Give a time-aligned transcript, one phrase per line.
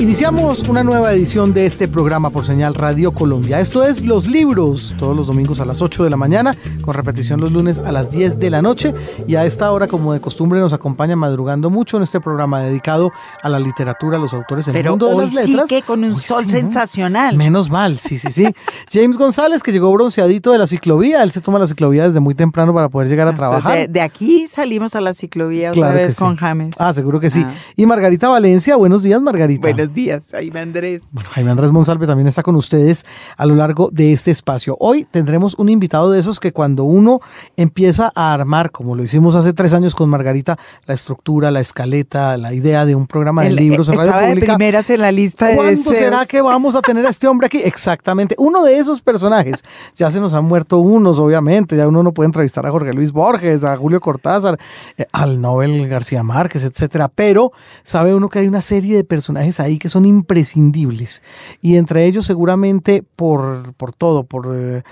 [0.00, 3.60] Iniciamos una nueva edición de este programa por señal Radio Colombia.
[3.60, 7.38] Esto es Los Libros, todos los domingos a las 8 de la mañana, con repetición
[7.38, 8.94] los lunes a las 10 de la noche.
[9.28, 13.12] Y a esta hora, como de costumbre, nos acompaña madrugando mucho en este programa dedicado
[13.42, 15.68] a la literatura, a los autores, el Pero mundo de hoy las letras.
[15.68, 16.52] sí que con un Hoy sol sí, ¿no?
[16.52, 17.36] sensacional.
[17.36, 18.46] Menos mal, sí, sí, sí.
[18.90, 21.22] James González, que llegó bronceadito de la ciclovía.
[21.22, 23.76] Él se toma la ciclovía desde muy temprano para poder llegar a trabajar.
[23.76, 26.18] De, de aquí salimos a la ciclovía Claro otra vez sí.
[26.20, 26.74] con James.
[26.78, 27.44] Ah, seguro que sí.
[27.46, 27.52] Ah.
[27.76, 29.60] Y Margarita Valencia, buenos días, Margarita.
[29.60, 31.04] Buenos días, Jaime Andrés.
[31.12, 33.04] Bueno, Jaime Andrés Monsalve también está con ustedes
[33.36, 34.76] a lo largo de este espacio.
[34.80, 37.20] Hoy tendremos un invitado de esos que cuando uno
[37.56, 42.36] empieza a armar, como lo hicimos hace tres años con Margarita, la estructura, la escaleta,
[42.36, 44.54] la idea de un programa de El- libros en radio estaba de pública.
[44.56, 45.96] primeras en la lista de ¿Cuándo deseos.
[45.96, 47.58] será que vamos a tener a este hombre aquí?
[47.64, 49.62] Exactamente, uno de esos personajes.
[49.96, 51.76] Ya se nos han muerto unos, obviamente.
[51.76, 54.58] Ya uno no puede entrevistar a Jorge Luis Borges, a Julio Cortázar,
[54.96, 57.08] eh, al Nobel García Márquez, etcétera.
[57.08, 57.52] Pero
[57.82, 61.24] sabe uno que hay una serie de personajes ahí que son imprescindibles.
[61.60, 64.54] Y entre ellos, seguramente, por, por todo, por.
[64.56, 64.82] eh,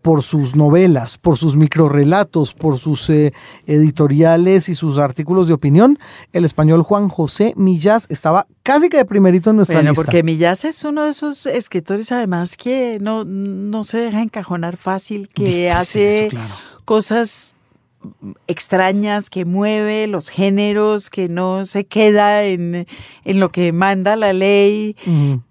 [0.00, 3.32] por sus novelas, por sus microrelatos, por sus eh,
[3.66, 5.98] editoriales y sus artículos de opinión,
[6.32, 10.04] el español Juan José Millás estaba casi que de primerito en nuestra Bueno, lista.
[10.04, 15.28] porque Millás es uno de esos escritores además que no, no se deja encajonar fácil,
[15.28, 16.54] que Difícil hace eso, claro.
[16.84, 17.54] cosas
[18.46, 22.86] extrañas, que mueve los géneros, que no se queda en,
[23.24, 24.96] en lo que manda la ley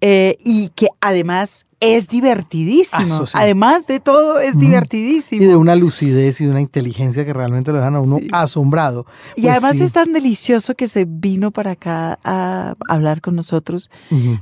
[0.00, 3.00] eh, y que además es divertidísimo.
[3.00, 3.32] Ah, eso sí.
[3.36, 5.42] Además de todo, es divertidísimo.
[5.42, 8.28] Y de una lucidez y de una inteligencia que realmente lo dejan a uno Sí.
[8.32, 9.06] asombrado.
[9.36, 9.84] Y Pues además sí.
[9.84, 13.90] es tan delicioso que se vino para acá a hablar con nosotros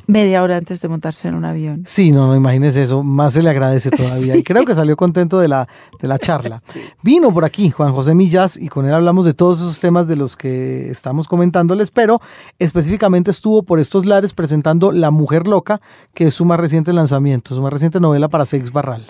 [0.07, 1.83] media hora antes de montarse en un avión.
[1.87, 4.37] Sí, no, no imagínese eso, más se le agradece todavía.
[4.37, 5.69] Y creo que salió contento de la,
[6.01, 6.63] de la charla.
[7.03, 10.17] Vino por aquí Juan José Millas y con él hablamos de todos esos temas de
[10.17, 12.21] los que estamos comentándoles, pero
[12.59, 15.81] específicamente estuvo por estos lares presentando La Mujer Loca,
[16.15, 19.05] que es su más reciente lanzamiento, su más reciente novela para Seix Barral.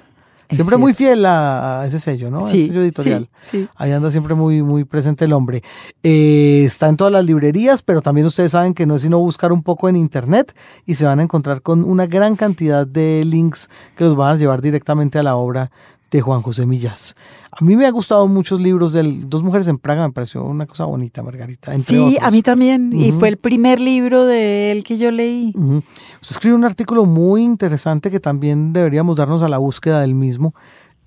[0.49, 2.39] Siempre muy fiel a, a ese sello, ¿no?
[2.39, 3.29] A ese Sí, sello editorial.
[3.35, 3.69] sí, sí.
[3.75, 5.65] Ahí anda siempre muy, muy presente el hombre.
[6.05, 9.53] Eh, está en todas las librerías, pero también ustedes saben que no es sino buscar
[9.53, 10.57] un poco en internet
[10.87, 14.37] y se van a encontrar con una gran cantidad de links que los van a
[14.37, 15.73] llevar directamente a la obra
[16.11, 17.15] de Juan José Millas.
[17.51, 20.67] A mí me ha gustado muchos libros de Dos Mujeres en Praga, me pareció una
[20.67, 21.73] cosa bonita, Margarita.
[21.75, 22.19] Entre Sí, otros.
[22.23, 22.93] a mí también.
[22.93, 25.53] Y fue el primer libro de él que yo leí.
[25.57, 25.83] Ujú.
[26.23, 30.55] Usted escribe un artículo muy interesante que también deberíamos darnos a la búsqueda del mismo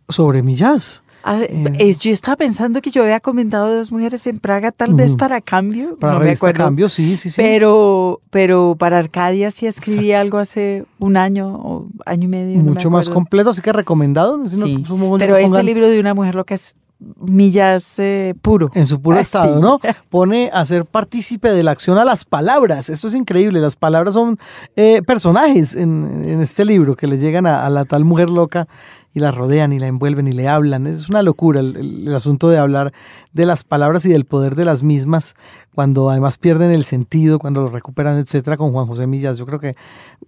[0.10, 1.04] sobre Millas.
[1.24, 1.72] Ah, Eh.
[1.80, 5.42] es- yo estaba pensando que yo había comentado dos mujeres en Praga, tal vez para
[5.42, 5.98] cambio.
[5.98, 6.64] Para no me acuerdo.
[6.64, 7.42] Cambio, sí, sí, sí.
[7.42, 12.58] Pero, pero para Arcadia sí escribí algo hace un año o año y medio.
[12.58, 14.40] no me mucho más completo, así que recomendado.
[14.48, 14.84] Sí,
[15.18, 16.76] pero este libro de una mujer loca es
[17.22, 18.70] millas eh, puro.
[18.74, 19.62] En su puro Ah, estado, sí.
[19.62, 19.80] ¿no?
[20.10, 22.90] Pone a ser partícipe de la acción a las palabras.
[22.90, 23.62] Esto es increíble.
[23.62, 24.38] Las palabras son
[24.76, 28.68] eh, personajes en, en este libro que le llegan a, a la tal mujer loca
[29.14, 30.88] y la rodean y la envuelven y le hablan.
[30.88, 32.94] Es una locura el, asunto de hablar
[33.34, 35.36] de las palabras y del poder de las mismas
[35.74, 39.38] cuando además pierden el sentido, cuando lo recuperan, etcétera, con Juan José Millas.
[39.38, 39.76] Yo creo que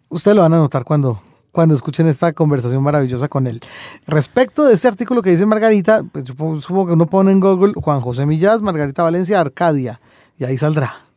[0.09, 1.21] ustedes lo van a notar cuando,
[1.51, 3.61] cuando escuchen esta conversación maravillosa con él.
[4.07, 8.01] Respecto de este artículo que dice Margarita, pues supongo que uno pone en Google Juan
[8.01, 9.99] José Millas, Margarita Valencia, Arcadia,
[10.37, 11.10] y ahí saldrá.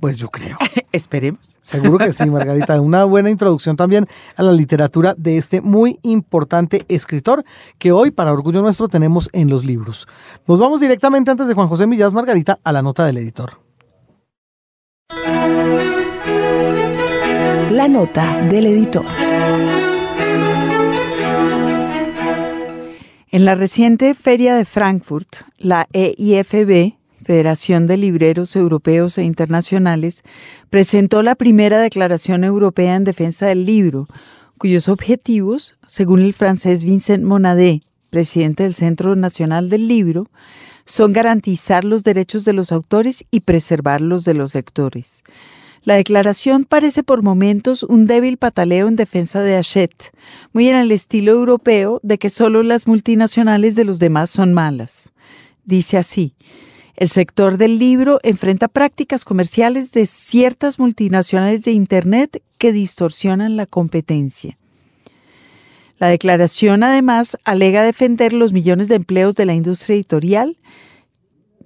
[0.00, 0.58] Pues yo creo.
[0.92, 1.58] Esperemos.
[1.62, 2.80] Seguro que sí, Margarita.
[2.80, 4.06] Una buena introducción también
[4.36, 7.44] a la literatura de este muy importante escritor
[7.78, 10.06] que hoy, para orgullo nuestro, tenemos en los libros.
[10.46, 13.60] Nos vamos directamente antes de Juan José Millas, Margarita, a la nota del editor.
[17.70, 19.04] La nota del editor.
[23.34, 26.94] En la reciente Feria de Frankfurt, la EIFB,
[27.24, 30.22] Federación de Libreros Europeos e Internacionales,
[30.70, 34.06] presentó la primera declaración europea en defensa del libro,
[34.58, 40.28] cuyos objetivos, según el francés Vincent Monadé, presidente del Centro Nacional del Libro,
[40.86, 45.24] son garantizar los derechos de los autores y preservar los de los lectores.
[45.82, 50.14] La declaración parece por momentos un débil pataleo en defensa de Hachette,
[50.52, 55.12] muy en el estilo europeo de que solo las multinacionales de los demás son malas.
[55.66, 56.34] Dice así,
[56.96, 63.66] el sector del libro enfrenta prácticas comerciales de ciertas multinacionales de Internet que distorsionan la
[63.66, 64.56] competencia.
[65.98, 70.58] La declaración además alega defender los millones de empleos de la industria editorial,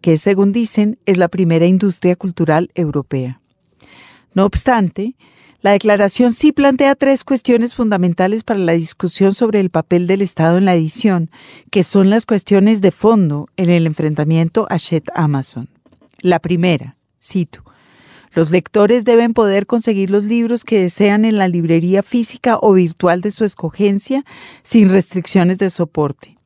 [0.00, 3.40] que según dicen es la primera industria cultural europea.
[4.34, 5.14] No obstante,
[5.68, 10.56] La declaración sí plantea tres cuestiones fundamentales para la discusión sobre el papel del Estado
[10.56, 11.30] en la edición,
[11.70, 15.68] que son las cuestiones de fondo en el enfrentamiento a Shed Amazon.
[16.22, 17.64] La primera, cito,
[18.32, 23.20] los lectores deben poder conseguir los libros que desean en la librería física o virtual
[23.20, 24.24] de su escogencia
[24.62, 26.37] sin restricciones de soporte.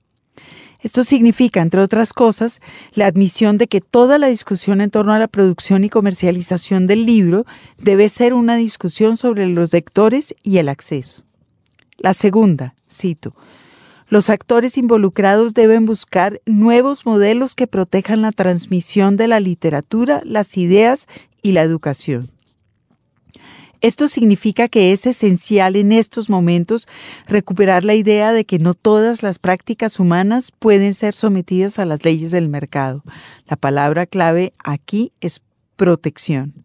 [0.83, 2.61] Esto significa, entre otras cosas,
[2.93, 7.07] la admisión de que toda la discusión en torno a la producción y comercialización del
[7.07, 7.47] libro
[7.79, 11.23] debe ser una discusión sobre los lectores y el acceso.
[11.99, 13.37] La segunda, cito,
[14.09, 20.59] los actores involucrados deben buscar nuevos modelos que protejan la transmisión de la literatura, las
[20.59, 21.07] ideas
[21.43, 22.32] y la educación.
[23.83, 26.87] Esto significa que es esencial en estos momentos
[27.27, 32.05] recuperar la idea de que no todas las prácticas humanas pueden ser sometidas a las
[32.05, 33.03] leyes del mercado.
[33.49, 35.43] La palabra clave aquí es
[35.75, 36.65] protección.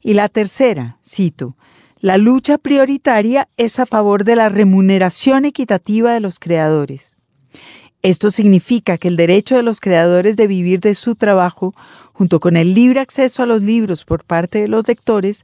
[0.00, 1.56] Y la tercera, cito,
[1.98, 7.18] la lucha prioritaria es a favor de la remuneración equitativa de los creadores.
[8.02, 11.74] Esto significa que el derecho de los creadores de vivir de su trabajo,
[12.12, 15.42] junto con el libre acceso a los libros por parte de los lectores,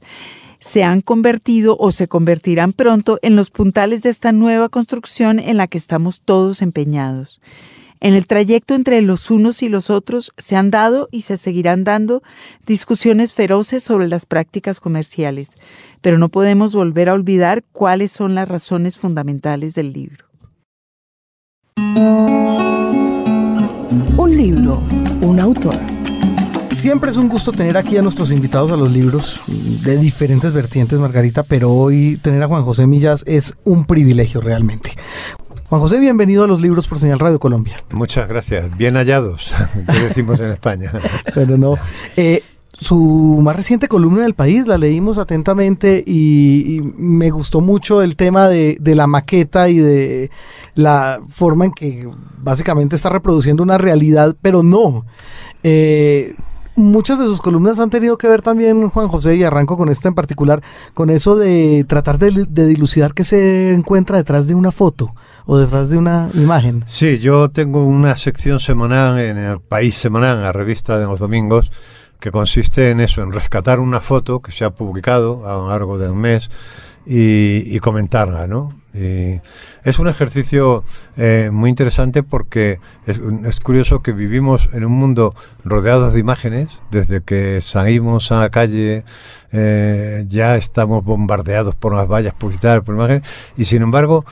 [0.61, 5.57] se han convertido o se convertirán pronto en los puntales de esta nueva construcción en
[5.57, 7.41] la que estamos todos empeñados.
[7.99, 11.83] En el trayecto entre los unos y los otros se han dado y se seguirán
[11.83, 12.23] dando
[12.65, 15.55] discusiones feroces sobre las prácticas comerciales,
[15.99, 20.25] pero no podemos volver a olvidar cuáles son las razones fundamentales del libro.
[24.17, 24.81] Un libro,
[25.21, 26.00] un autor.
[26.71, 29.41] Siempre es un gusto tener aquí a nuestros invitados a los libros
[29.83, 34.91] de diferentes vertientes, Margarita, pero hoy tener a Juan José Millas es un privilegio realmente.
[35.67, 37.83] Juan José, bienvenido a los libros por Señal Radio Colombia.
[37.91, 38.75] Muchas gracias.
[38.77, 39.53] Bien hallados,
[39.91, 40.91] que decimos en España.
[41.35, 41.77] Pero no.
[42.15, 42.41] Eh,
[42.71, 48.15] su más reciente columna del país, la leímos atentamente y, y me gustó mucho el
[48.15, 50.31] tema de, de, la maqueta y de
[50.75, 55.05] la forma en que básicamente está reproduciendo una realidad, pero no.
[55.63, 56.33] Eh,
[56.75, 60.07] muchas de sus columnas han tenido que ver también, Juan José, y arranco con esta
[60.07, 60.61] en particular,
[60.93, 65.13] con eso de tratar de, de, dilucidar qué se encuentra detrás de una foto
[65.45, 66.83] o detrás de una imagen.
[66.87, 71.71] Sí, yo tengo una sección semanal en el País Semanal, la revista de los domingos,
[72.19, 75.97] que consiste en eso, en rescatar una foto que se ha publicado a lo largo
[75.97, 76.51] de un mes
[77.05, 78.79] y, y comentarla, ¿no?
[78.93, 79.39] Y
[79.83, 80.83] es un ejercicio
[81.17, 86.79] eh, muy interesante porque es, curioso que vivimos en un mundo rodeado de imágenes.
[86.91, 89.03] Desde que salimos a la calle
[89.51, 93.23] eh, ya estamos bombardeados por las vallas publicitarias, por imágenes,
[93.57, 94.23] y sin embargo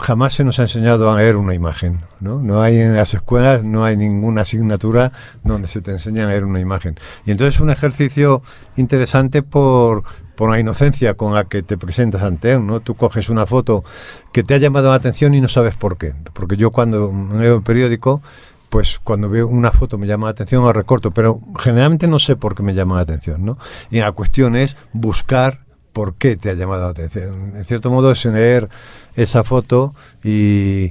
[0.00, 2.00] jamás se nos ha enseñado a leer una imagen.
[2.20, 2.40] ¿no?
[2.40, 5.12] no hay en las escuelas, no hay ninguna asignatura
[5.42, 6.96] donde se te enseña a leer una imagen.
[7.26, 8.42] Y entonces es un ejercicio
[8.76, 10.04] interesante por
[10.34, 12.80] por la inocencia con la que te presentas ante él, ¿no?
[12.80, 13.84] Tú coges una foto
[14.34, 16.12] que te ha llamado la atención y no sabes por qué.
[16.32, 18.20] Porque yo cuando leo un periódico,
[18.68, 22.34] pues cuando veo una foto me llama la atención, la recorto, pero generalmente no sé
[22.34, 23.58] por qué me llama la atención, ¿no?
[23.92, 25.60] Y la cuestión es buscar
[25.92, 27.52] por qué te ha llamado la atención.
[27.54, 28.68] En cierto modo es leer
[29.14, 29.94] esa foto
[30.24, 30.90] y,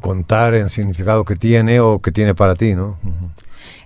[0.00, 2.98] contar el significado que tiene o que tiene para ti, ¿no?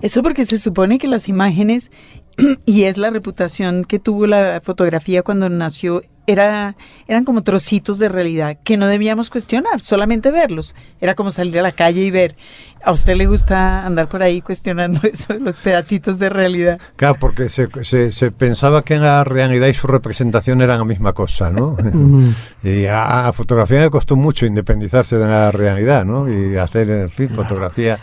[0.03, 1.91] Eso porque se supone que las imágenes
[2.67, 6.03] y es la reputación que tuvo la fotografía cuando nació.
[6.25, 6.77] Era,
[7.09, 10.77] eran como trocitos de realidad que no debíamos cuestionar, solamente verlos.
[11.01, 12.37] Era como salir a la calle y ver.
[12.85, 16.81] ¿A usted le gusta andar por ahí cuestionando eso, los pedacitos de realidad?
[16.95, 21.13] Claro, porque se, se, se pensaba que la realidad y su representación eran la misma
[21.13, 21.77] cosa, ¿no?
[22.63, 26.33] y a, a, fotografía me costó mucho independizarse de la realidad, ¿no?
[26.33, 27.99] Y hacer, en fin, fotografía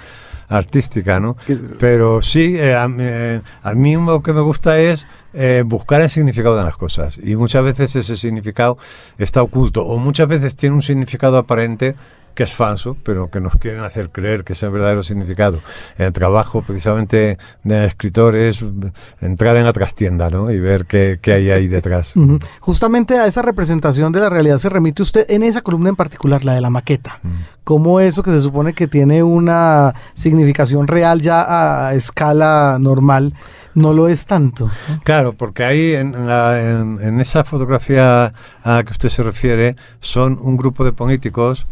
[0.50, 1.38] artística, ¿no?
[1.80, 6.10] Pero sí, eh, a, eh, a, mí lo que me gusta es eh, buscar el
[6.10, 8.78] significado de las cosas y muchas veces ese significado
[9.20, 11.96] está oculto o muchas veces tiene un significado aparente
[12.34, 15.60] que es falso, pero que nos quieren hacer creer que es el verdadero significado.
[15.98, 18.64] El trabajo precisamente de escritores,
[19.22, 20.52] entrar en la trastienda ¿no?
[20.52, 22.14] y ver qué, qué, hay ahí detrás.
[22.20, 22.44] Uh -huh.
[22.60, 26.44] Justamente a esa representación de la realidad se remite usted en esa columna en particular,
[26.44, 27.20] la de la maqueta.
[27.24, 27.32] Uh -huh.
[27.64, 33.34] Cómo eso que se supone que tiene una significación real ya a escala normal,
[33.74, 34.70] no lo es tanto.
[35.04, 38.34] Claro, porque ahí en, la, en, en esa fotografía
[38.64, 41.68] a la que usted se refiere son un grupo de políticos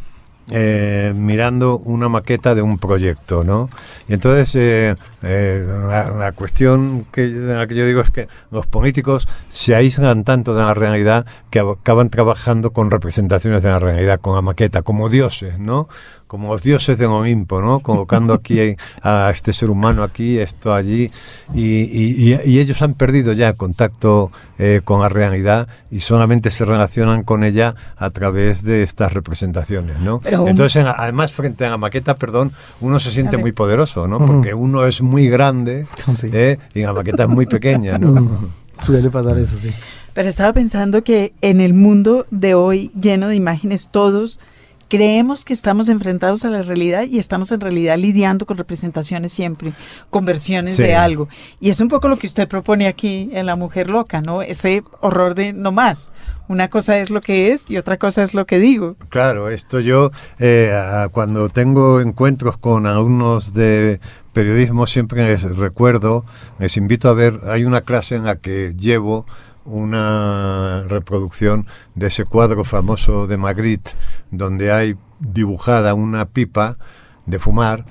[0.49, 3.69] eh, mirando una maqueta de un proyecto, ¿no?
[4.07, 8.65] Y entonces eh, eh, la, la cuestión que, la que yo digo es que los
[8.67, 14.19] políticos se aíslan tanto de la realidad que acaban trabajando con representaciones de la realidad,
[14.21, 15.89] con la maqueta, como dioses, ¿no?
[16.27, 17.79] como los dioses de Olimpo, ¿no?
[17.79, 21.09] Colocando aquí a este ser humano aquí, esto allí,
[21.53, 26.51] y- y- y ellos han perdido ya el contacto eh, con la realidad y solamente
[26.51, 30.19] se relacionan con ella a través de estas representaciones, ¿no?
[30.19, 32.51] Pero un- Entonces, en- además, frente a la maqueta, perdón,
[32.81, 34.25] uno se siente muy poderoso, ¿no?
[34.25, 36.29] Porque uno es muy grande Sí.
[36.33, 36.57] ¿eh?
[36.73, 38.49] y la maqueta es muy pequeña, ¿no?
[38.79, 39.71] Suele pasar eso, sí.
[40.13, 44.39] Pero estaba pensando que en el mundo de hoy, lleno de imágenes, todos
[44.87, 49.73] creemos que estamos enfrentados a la realidad y estamos en realidad lidiando con representaciones siempre,
[50.09, 50.83] con versiones Sí.
[50.83, 51.27] de algo.
[51.59, 54.41] Y es un poco lo que usted propone aquí en La Mujer Loca, ¿no?
[54.41, 56.09] Ese horror de no más.
[56.49, 58.95] Una cosa es lo que es y otra cosa es lo que digo.
[59.09, 60.71] Claro, esto yo eh,
[61.11, 63.99] cuando tengo encuentros con alumnos de
[64.31, 66.23] periodismo siempre les recuerdo,
[66.59, 69.25] les invito a ver, hay una clase en la que llevo
[69.67, 73.91] una reproducción de ese cuadro famoso de Magritte
[74.31, 76.77] donde hay dibujada una pipa
[77.25, 77.85] de fumar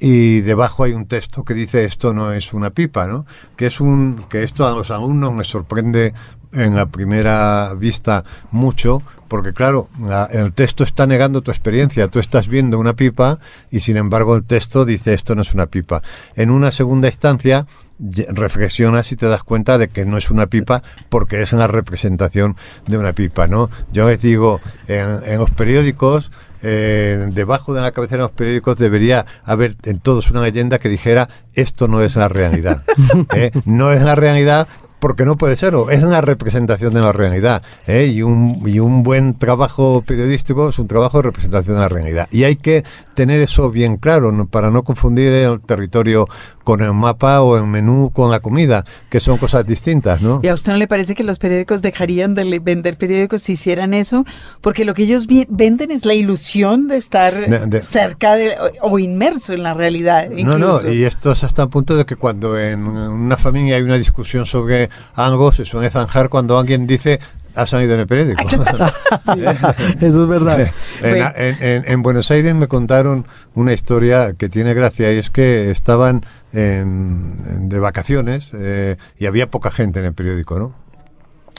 [0.00, 3.26] y debajo hay un texto que dice esto no es una pipa, ¿no?
[3.56, 6.14] Que es un que esto a los alumnos me sorprende
[6.52, 12.20] en la primera vista mucho porque claro, la- el texto está negando tu experiencia, tú
[12.20, 16.00] estás viendo una pipa y sin embargo el texto dice esto no es una pipa.
[16.36, 17.66] En una segunda instancia
[17.98, 22.56] reflexionas y te das cuenta de que no es una pipa porque es una representación
[22.86, 23.70] de una pipa, ¿no?
[23.92, 26.30] Yo les digo, en, en los periódicos
[26.62, 30.88] eh, debajo de la cabecera de los periódicos debería haber en todos una leyenda que
[30.88, 32.82] dijera esto no es la realidad.
[33.34, 33.50] ¿eh?
[33.64, 34.66] No es la realidad
[34.98, 37.62] porque no puede serlo, es una representación de la realidad.
[37.86, 38.06] ¿eh?
[38.06, 42.28] Y, un, y un buen trabajo periodístico es un trabajo de representación de la realidad.
[42.30, 44.46] Y hay que tener eso bien claro ¿no?
[44.46, 46.26] para no confundir el territorio
[46.68, 50.40] con el mapa o el menú con la comida, que son cosas distintas, ¿no?
[50.42, 53.94] ¿Y a usted no le parece que los periódicos dejarían de vender periódicos si hicieran
[53.94, 54.26] eso?
[54.60, 58.50] Porque lo que ellos venden es la ilusión de estar De- de- cerca de,
[58.82, 60.28] o, o inmerso en la realidad.
[60.28, 63.82] No, no, y esto es hasta el punto de que cuando en una familia hay
[63.82, 67.18] una discusión sobre algo, se suele zanjar cuando alguien dice
[67.58, 68.42] ha salido en el periódico.
[70.00, 70.60] Eso es verdad.
[70.60, 71.32] en, Bueno.
[71.36, 75.70] en- en- en Buenos Aires me contaron una historia que tiene gracia y es que
[75.70, 80.72] estaban en- en- de vacaciones eh, y había poca gente en el periódico, ¿no?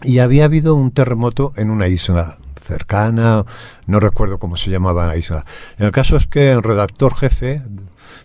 [0.03, 3.46] Y había habido un terremoto en una isla cercana,
[3.88, 5.46] no recuerdo cómo se llamaba la isla.
[5.77, 7.62] El caso es que el redactor jefe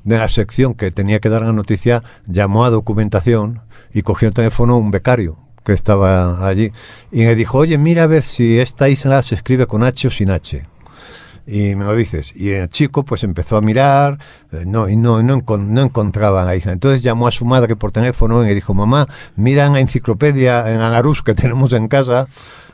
[0.05, 3.63] de la sección que tenía que dar la noticia llamó a documentación
[3.93, 6.73] y cogió el teléfono un becario que estaba allí.
[7.11, 10.11] Y me dijo, oye, mira a ver si esta isla se escribe con H o
[10.11, 10.74] sin H
[11.47, 12.33] y me lo dices.
[12.35, 14.19] Y el chico pues empezó a mirar,
[14.53, 16.73] eh, no, y no, no, no encontraba la isla.
[16.73, 20.73] Entonces llamó a su madre por teléfono y le dijo, mamá, mira en la enciclopedia,
[20.73, 22.27] en Agarús que tenemos en casa,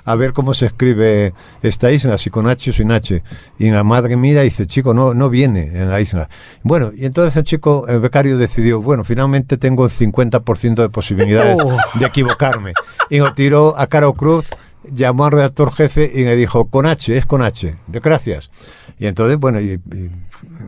[0.04, 3.22] a ver cómo se escribe esta isla, si con H o sin H.
[3.58, 6.28] Y la madre mira y dice, chico, no, no viene en la isla.
[6.62, 11.56] Bueno, y entonces el chico, el becario decidió, bueno, finalmente tengo el 50% de posibilidades
[11.64, 11.76] Oh.
[11.98, 12.72] de equivocarme.
[13.10, 14.46] Y lo tiró a Caro Cruz
[14.84, 18.50] llamó al redactor jefe y le dijo, con H, es con H, de gracias.
[18.98, 20.10] Y entonces, bueno, y, y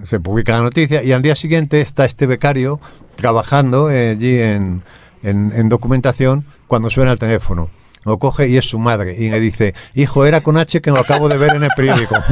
[0.04, 2.80] se publica la noticia y al día siguiente está este becario
[3.16, 4.82] trabajando eh, allí en,
[5.22, 7.70] en- en documentación cuando suena el teléfono.
[8.04, 10.98] Lo coge y es su madre y le dice, hijo, era con H que lo
[10.98, 12.16] acabo de ver en el periódico.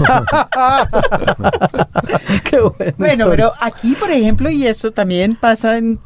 [2.44, 3.30] Qué buena Bueno, historia.
[3.30, 6.00] pero aquí, por ejemplo, y eso también pasa en,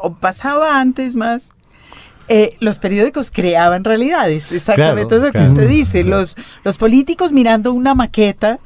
[0.00, 1.50] o pasaba antes más,
[2.32, 5.48] eh, los periódicos creaban realidades, exactamente Claro, eso que claro.
[5.52, 6.02] usted dice.
[6.04, 8.60] Los, los políticos mirando una maqueta,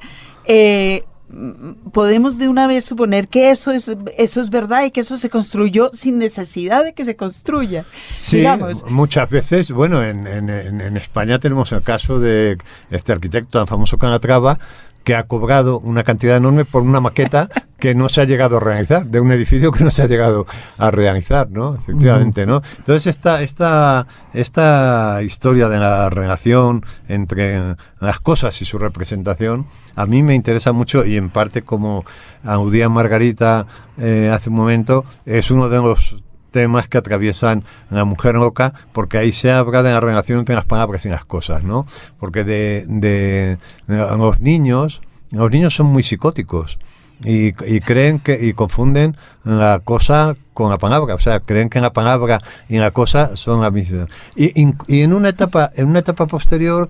[0.44, 5.00] eh, mm, podemos de una vez suponer que eso es, eso es verdad y que
[5.00, 7.87] eso se construyó sin necesidad de que se construya.
[8.16, 12.59] Sí, Digamos, muchas veces, bueno, en, en- en- España tenemos el caso de
[12.90, 14.59] este arquitecto tan famoso Canatrava
[15.04, 18.61] que ha cobrado una cantidad enorme por una maqueta que no se ha llegado a
[18.61, 20.46] realizar, de un edificio que no se ha llegado
[20.78, 21.75] a realizar, ¿no?
[21.75, 22.62] Efectivamente, ¿no?
[22.78, 30.06] Entonces esta, esta, esta historia de la relación entre las cosas y su representación, a
[30.06, 32.06] mí me interesa mucho y en parte como
[32.42, 33.66] aludía Margarita
[33.99, 36.16] eh, hace un momento, es uno de los
[36.54, 40.64] temas que atraviesan la mujer loca, porque ahí se habla de la relación entre las
[40.64, 41.84] palabras y las cosas, ¿no?
[42.20, 43.58] Porque de, de-
[43.88, 45.00] los niños,
[45.32, 46.78] los niños son muy psicóticos
[47.25, 51.80] y, y creen que y confunden la cosa con la palabra, o sea, creen que
[51.80, 54.06] la palabra y la cosa son la misma.
[54.37, 56.88] Y, y- y en una etapa, en una etapa posterior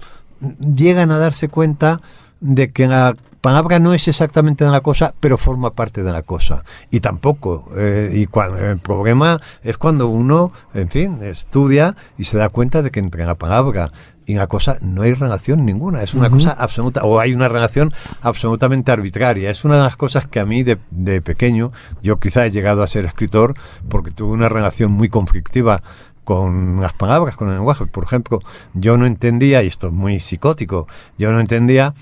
[0.60, 2.00] llegan a darse cuenta
[2.40, 6.22] de que la palabra no es exactamente de la cosa, pero forma parte de la
[6.22, 6.64] cosa.
[6.90, 7.70] Y tampoco.
[7.76, 12.80] eh, y cuando, el problema es cuando uno, en fin, estudia y se da cuenta
[12.80, 13.92] de que entre la palabra
[14.24, 16.02] y la cosa no hay relación ninguna.
[16.02, 19.50] Es una cosa absoluta, o hay una relación absolutamente arbitraria.
[19.50, 21.70] Es una de las cosas que a mí de, de pequeño,
[22.02, 23.52] yo quizá he llegado a ser escritor
[23.90, 25.82] porque tuve una relación muy conflictiva
[26.24, 27.84] con las palabras, con el lenguaje.
[27.84, 28.40] Por ejemplo,
[28.72, 31.92] yo no entendía, y esto es muy psicótico, yo no entendía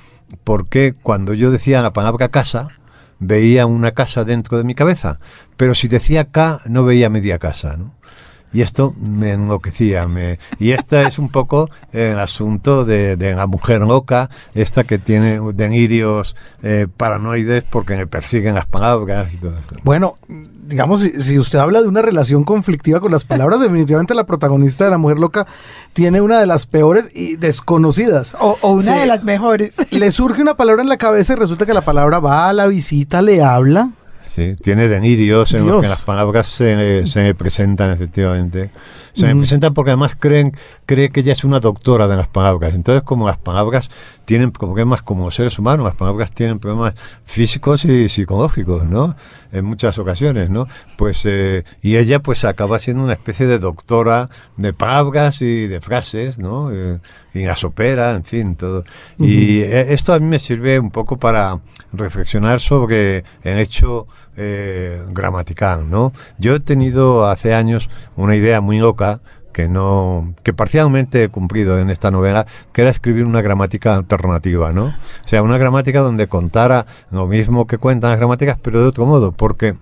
[0.44, 2.68] por qué cuando yo decía la palabra casa,
[3.18, 5.20] veía una casa dentro de mi cabeza,
[5.56, 7.78] pero si decía K no veía media casa.
[8.52, 10.06] Y esto me enloquecía.
[10.08, 14.98] Me, y este es un poco el asunto de, de la mujer loca, esta que
[14.98, 19.76] tiene delirios eh, paranoides porque me persiguen las palabras y todo esto.
[19.84, 24.24] Bueno, digamos, si, si usted habla de una relación conflictiva con las palabras, definitivamente la
[24.24, 25.46] protagonista de La Mujer Loca
[25.92, 28.36] tiene una de las peores y desconocidas.
[28.38, 28.92] O, o una Sí.
[28.92, 29.76] de las mejores.
[29.90, 32.66] Le surge una palabra en la cabeza y resulta que la palabra va a la
[32.66, 33.90] visita, le habla.
[34.22, 38.70] Sí, tiene delirios en los que las palabras se, se me presentan efectivamente.
[39.12, 39.40] Se me Ujú.
[39.40, 42.74] presentan porque además creen, cree que ella es una doctora de las palabras.
[42.74, 43.90] Entonces, como las palabras
[44.24, 49.16] tienen problemas como seres humanos, las palabras tienen problemas físicos y psicológicos, ¿no?
[49.52, 50.66] En muchas ocasiones, ¿no?
[50.96, 55.80] Pues, eh, y ella pues acaba siendo una especie de doctora de palabras y de
[55.80, 56.70] frases, ¿no?
[56.72, 56.98] Eh,
[57.34, 58.84] y las opera, en fin, todo.
[59.18, 61.60] Y eh, esto a mí me sirve un poco para
[61.92, 66.12] reflexionar sobre el hecho eh, gramatical, ¿no?
[66.38, 69.20] Yo he tenido hace años una idea muy loca
[69.52, 74.72] que no que parcialmente he cumplido en esta novela, que era escribir una gramática alternativa,
[74.72, 74.86] ¿no?
[74.86, 79.06] O sea, una gramática donde contara lo mismo que cuentan las gramáticas, pero de otro
[79.06, 79.74] modo, porque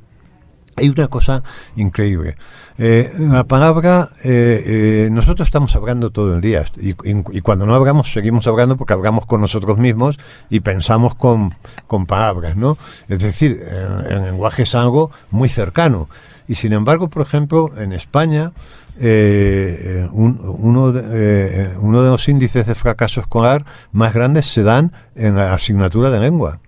[0.77, 1.43] hay una cosa
[1.77, 2.37] increíble.
[2.79, 6.95] Eh, la palabra, eh, eh, nosotros estamos hablando todo el día y,
[7.43, 11.55] cuando no hablamos seguimos hablando porque hablamos con nosotros mismos y pensamos con,
[11.87, 12.79] con palabras, ¿no?
[13.09, 16.09] Es decir, eh, el lenguaje es algo muy cercano.
[16.49, 18.53] Y sin embargo, por ejemplo, en España,
[19.01, 24.63] eh, un- uno, de, eh, uno de los índices de fracaso escolar más grandes se
[24.63, 26.61] dan en la asignatura de lengua.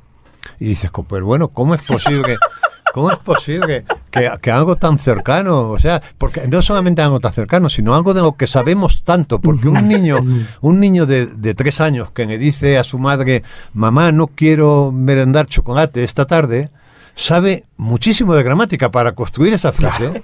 [0.59, 2.37] Y dices, pues bueno, ¿cómo es posible?
[2.95, 7.33] ¿Cómo es posible que, que algo tan cercano, o sea, porque no solamente algo tan
[7.33, 10.19] cercano, sino algo de lo que sabemos tanto, porque un niño,
[10.61, 14.93] un niño de, de tres años que le dice a su madre, mamá, no quiero
[14.93, 16.69] merendar chocolate esta tarde,
[17.15, 20.23] sabe muchísimo de gramática para construir esa frase.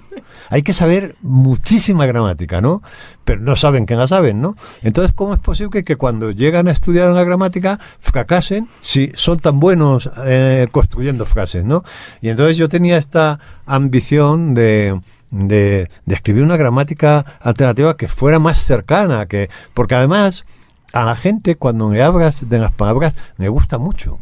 [0.49, 2.81] Hay que saber muchísima gramática, ¿no?
[3.23, 4.55] Pero no saben que la saben, ¿no?
[4.81, 9.59] Entonces, ¿cómo es posible que cuando llegan a estudiar la gramática fracasen si son tan
[9.59, 11.83] buenos eh, construyendo frases, ¿no?
[12.21, 14.99] Y entonces yo tenía esta ambición de,
[15.29, 20.45] de, de escribir una gramática alternativa que fuera más cercana, que porque además
[20.93, 24.17] a la gente cuando me hablas de las palabras me gusta mucho.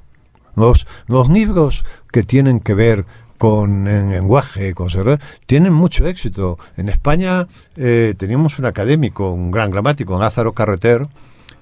[0.58, 3.06] Los, los libros que tienen que ver
[3.38, 4.90] con el lenguaje, con
[5.46, 6.58] tienen mucho éxito.
[6.76, 11.08] En España eh, teníamos un académico, un gran gramático, Lázaro Carreter,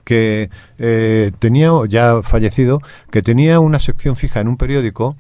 [0.04, 2.82] que eh, tenía, ya fallecido,
[3.12, 5.16] que tenía una sección fija en un periódico,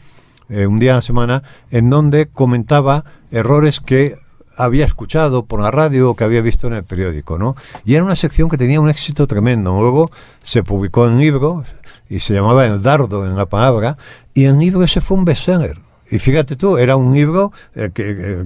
[0.47, 4.15] eh, un día a la semana, en donde comentaba errores que
[4.57, 7.57] había escuchado por la radio o que había visto en el periódico, ¿no?
[7.83, 9.81] Y era una sección que tenía un éxito tremendo.
[9.81, 10.11] Luego
[10.43, 11.65] se publicó en libro
[12.09, 13.97] y se llamaba El Dardo en la palabra,
[14.33, 15.79] y el libro ese fue un bestseller.
[16.09, 18.45] Y fíjate tú, era un libro eh, que, eh,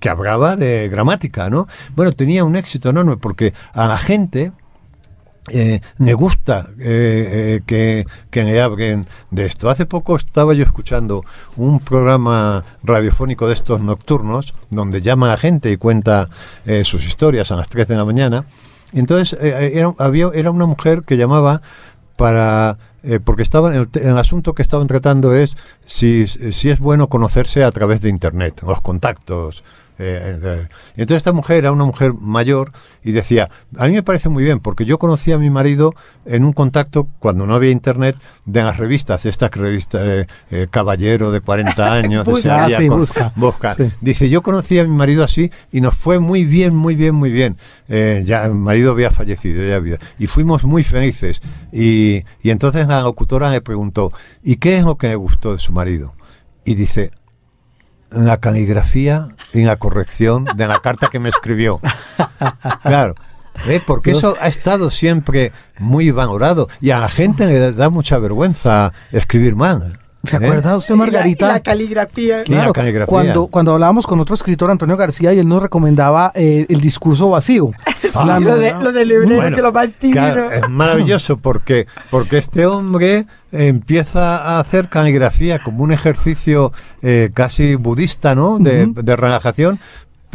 [0.00, 1.68] que hablaba de gramática, ¿no?
[1.94, 4.52] Bueno, tenía un éxito enorme porque a la gente
[5.50, 9.70] eh, me gusta eh, que, que me hablen de esto.
[9.70, 11.24] Hace poco estaba yo escuchando
[11.56, 16.28] un programa radiofónico de estos nocturnos donde llama a gente y cuenta
[16.82, 18.44] sus historias a las 3 de la mañana.
[18.92, 21.62] Entonces era, había, era una mujer que llamaba
[22.18, 27.08] para eh, porque estaba el, el asunto que estaban tratando es si, si es bueno
[27.08, 29.62] conocerse a través de internet, los contactos.
[29.98, 34.28] Eh, eh, entonces esta mujer era una mujer mayor y decía, a mí me parece
[34.28, 38.16] muy bien, porque yo conocí a mi marido en un contacto cuando no había internet
[38.44, 42.88] de las revistas, estas revistas eh, eh, Caballero de 40 años, de Busca, Sevilla, sí,
[42.88, 43.32] con- busca.
[43.36, 43.74] Busca.
[43.74, 43.90] Sí.
[44.00, 47.30] Dice, yo conocí a mi marido así y nos fue muy bien, muy bien, muy
[47.30, 47.56] bien.
[47.88, 49.98] Eh, ya el marido había fallecido, ya había.
[50.18, 51.40] Y fuimos muy felices.
[51.72, 55.58] Y, y entonces la locutora le preguntó, ¿y qué es lo que le gustó de
[55.58, 56.14] su marido?
[56.64, 57.10] Y dice,
[58.10, 61.80] la caligrafía y la corrección de la carta que me escribió.
[62.82, 63.14] Claro.
[63.66, 63.80] ¿eh?
[63.86, 68.92] Porque eso ha estado siempre muy valorado y a la gente le da mucha vergüenza
[69.12, 69.98] escribir mal.
[70.24, 70.40] ¿Se ¿Eh?
[70.42, 71.46] acuerda usted, Y la- Margarita?
[71.46, 72.36] y la caligrafía.
[72.44, 73.06] Y la Claro, caligrafía.
[73.06, 77.30] cuando, cuando hablábamos con otro escritor, Antonio García, y él nos recomendaba eh, el discurso
[77.30, 77.68] vacío.
[78.08, 79.90] Sí, La lo, de, lo del librero, Bueno, que lo más.
[80.00, 87.30] Claro, es maravilloso porque, porque este hombre empieza a hacer caligrafía como un ejercicio eh,
[87.34, 88.58] casi budista, ¿no?
[88.58, 89.02] De, Ujú.
[89.02, 89.78] de relajación.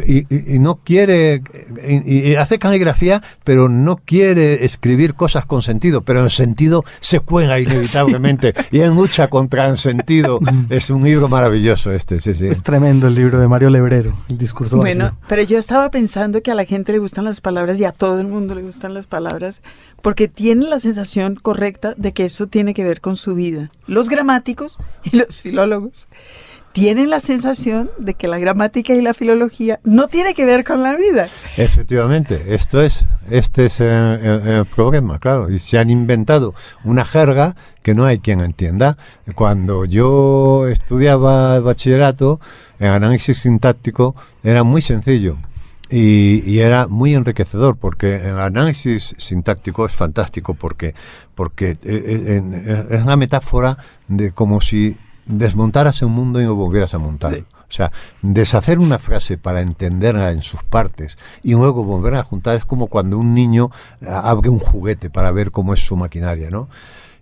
[0.08, 1.44] Y, y- y no quiere,
[1.88, 7.20] y, y hace caligrafía, pero no quiere escribir cosas con sentido, pero el sentido se
[7.20, 10.40] cuela inevitablemente y él lucha contra el sentido.
[10.70, 12.48] Es un libro maravilloso este, sí, sí.
[12.48, 15.20] Es tremendo el libro de Mario Lebrero, el discurso Bueno, vacío.
[15.28, 18.20] pero yo estaba pensando que a la gente le gustan las palabras y a todo
[18.20, 19.62] el mundo le gustan las palabras
[20.02, 23.70] porque tienen la sensación correcta de que eso tiene que ver con su vida.
[23.88, 26.08] Los gramáticos y los filólogos
[26.74, 30.82] tienen la sensación de que la gramática y la filología no tiene que ver con
[30.84, 31.28] la vida.
[31.56, 35.52] Efectivamente, esto es, este es el, el- problema, claro.
[35.52, 38.98] Y se han inventado una jerga que no hay quien entienda.
[39.36, 42.40] Cuando yo estudiaba el bachillerato,
[42.80, 45.38] el análisis sintáctico era muy sencillo.
[45.90, 50.96] Y, era muy enriquecedor porque el análisis sintáctico es fantástico porque
[51.36, 56.94] porque eh, eh, eh, es una metáfora de como si desmontaras un mundo y volvieras
[56.94, 57.34] a montar.
[57.36, 57.44] Sí.
[57.70, 62.56] O sea, deshacer una frase para entenderla en sus partes y luego volver a juntar
[62.58, 63.72] es como cuando un niño
[64.08, 66.70] ah, abre un juguete para ver cómo es su maquinaria, ¿no?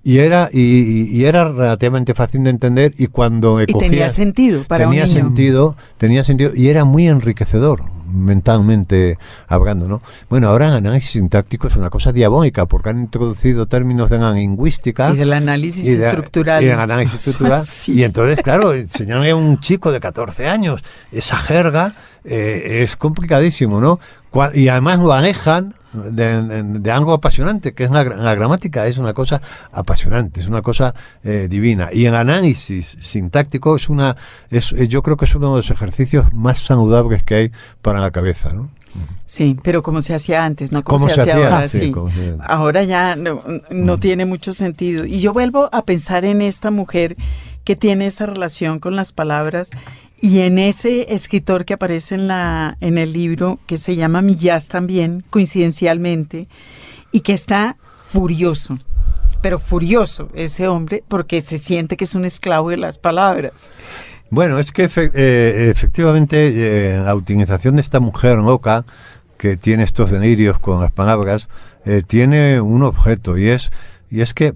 [0.03, 4.85] Y era, y, era relativamente fácil de entender y cuando Y tenía cogía- sentido para
[4.85, 5.21] tenía un niño.
[5.21, 10.01] sentido, tenía sentido y era muy enriquecedor mentalmente hablando, ¿no?
[10.29, 14.31] Bueno, ahora el análisis sintáctico es una cosa diabólica porque han introducido términos de la
[14.31, 16.63] lingüística Y del análisis y de- estructural.
[16.63, 17.65] y del análisis estructural.
[17.65, 17.93] Sí.
[17.93, 23.81] Y entonces, claro, enseñarle a un chico de 14 años esa jerga eh, es complicadísimo,
[23.81, 23.99] ¿no?
[24.53, 28.97] Y además lo alejan de, de- de algo apasionante, que es la, la gramática, es
[28.97, 31.89] una cosa apasionante, es una cosa eh, divina.
[31.91, 34.15] Y el análisis sintáctico es una,
[34.49, 37.51] es, eh, yo creo que es uno de los ejercicios más saludables que hay
[37.81, 38.69] para la cabeza, ¿no?
[39.25, 41.45] Sí, pero como se hacía antes, no como ¿Cómo se, se hacía hacía?
[41.55, 41.67] ahora.
[41.67, 41.93] Sí, sí.
[42.13, 45.05] se- Ahora ya no, no tiene mucho sentido.
[45.05, 47.15] Y yo vuelvo a pensar en esta mujer
[47.63, 49.69] que tiene esa relación con las palabras
[50.21, 54.67] y en ese escritor que aparece en, la, en el libro, que se llama Millás
[54.67, 56.47] también, coincidencialmente,
[57.11, 58.77] y que está furioso,
[59.41, 63.71] pero furioso ese hombre, porque se siente que es un esclavo de las palabras.
[64.29, 66.51] Bueno, es que eh, efectivamente
[66.95, 68.85] eh, la utilización de esta mujer loca
[69.37, 71.49] que tiene estos delirios con las palabras
[71.83, 73.71] eh, tiene un objeto y es
[74.11, 74.53] y es que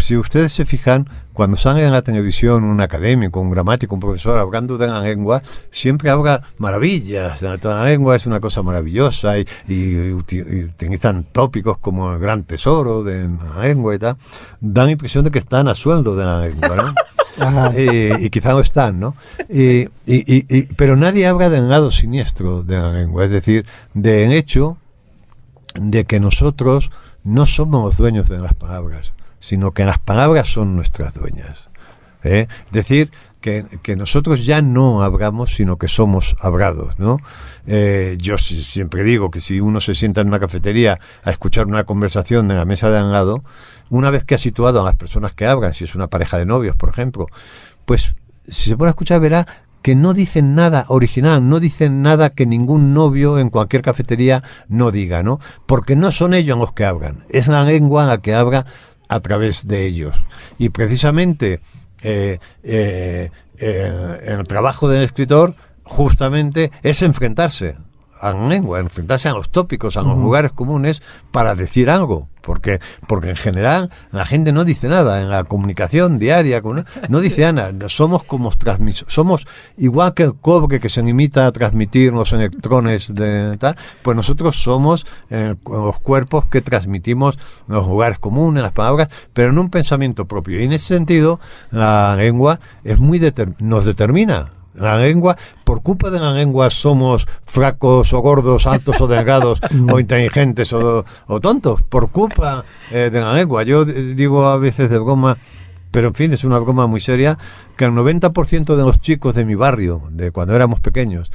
[0.00, 4.40] si ustedes se fijan cuando sale en la televisión un académico, un gramático, un profesor
[4.40, 7.40] hablando de la lengua, siempre habla maravillas.
[7.42, 12.42] La lengua es una cosa maravillosa y, y uti- y utilizan tópicos como el gran
[12.42, 14.16] tesoro de la lengua y tal.
[14.60, 16.94] Dan la impresión de que están a sueldo de la lengua, ¿no?
[17.76, 19.14] Eh, y quizá lo están, ¿no?
[19.48, 24.76] Y- y- pero nadie habla del lado siniestro de la lengua, es decir, del hecho
[25.76, 26.90] de que nosotros
[27.22, 31.68] no somos los dueños de las palabras, sino que las palabras son nuestras dueñas.
[32.24, 32.46] ¿eh?
[32.66, 37.18] Es decir, que, que nosotros ya no hablamos, sino que somos hablados, ¿no?
[37.68, 41.66] Eh, yo si- siempre digo que si uno se sienta en una cafetería a escuchar
[41.66, 43.44] una conversación en la mesa de al lado,
[43.90, 46.46] una vez que ha situado a las personas que hablan, si es una pareja de
[46.46, 47.26] novios, por ejemplo,
[47.84, 48.16] pues
[48.48, 49.46] si se pone a escuchar verá
[49.82, 54.90] que no dicen nada original, no dicen nada que ningún novio en cualquier cafetería no
[54.90, 55.38] diga, ¿no?
[55.66, 58.66] Porque no son ellos los que hablan, es la lengua la que habla
[59.08, 60.14] a través de ellos.
[60.58, 61.60] Y precisamente
[62.02, 67.76] eh, eh, eh, el trabajo del escritor justamente es enfrentarse
[68.20, 72.28] a la lengua, enfrentarse a los tópicos, a los lugares comunes para decir algo.
[72.40, 76.62] Porque, porque en general la gente no dice nada en la comunicación diaria,
[77.10, 77.74] no dice nada.
[77.90, 83.14] Somos como transmis- somos igual que el cobre que se limita a transmitir los electrones
[83.14, 89.08] de tal, pues nosotros somos eh, los cuerpos que transmitimos los lugares comunes, las palabras,
[89.34, 90.58] pero en un pensamiento propio.
[90.58, 94.52] Y en ese sentido, la lengua es muy deter- nos determina.
[94.78, 99.60] La lengua, por culpa de la lengua somos fracos o gordos, altos o delgados,
[99.92, 103.62] o inteligentes o, o tontos, por culpa eh, de la lengua.
[103.64, 105.36] Yo eh, digo a veces de broma,
[105.90, 107.38] pero en fin, es una broma muy seria,
[107.76, 111.30] que el 90% de los chicos de mi barrio, de cuando éramos pequeños,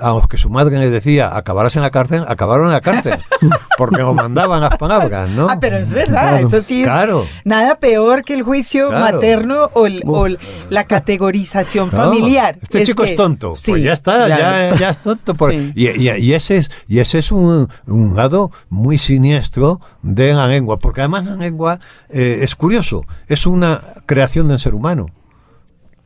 [0.00, 3.18] a los que su madre les decía acabarás en la cárcel, acabaron en la cárcel,
[3.78, 5.48] porque nos mandaban las palabras, ¿no?
[5.50, 6.46] Ah, pero es verdad, Claro.
[6.46, 7.26] eso sí es Claro.
[7.44, 9.16] nada peor que el juicio Claro.
[9.16, 10.38] materno o, el- o el-
[10.70, 12.58] la categorización No, familiar.
[12.62, 13.54] Este chico que- es tonto.
[13.56, 15.34] sí, pues ya está, ya, ya es tonto.
[15.34, 15.72] por- Sí.
[15.74, 20.46] y, y- y ese es, y ese es un, un lado muy siniestro de la
[20.46, 25.06] lengua, porque además la lengua eh, es curioso, es una creación del ser humano.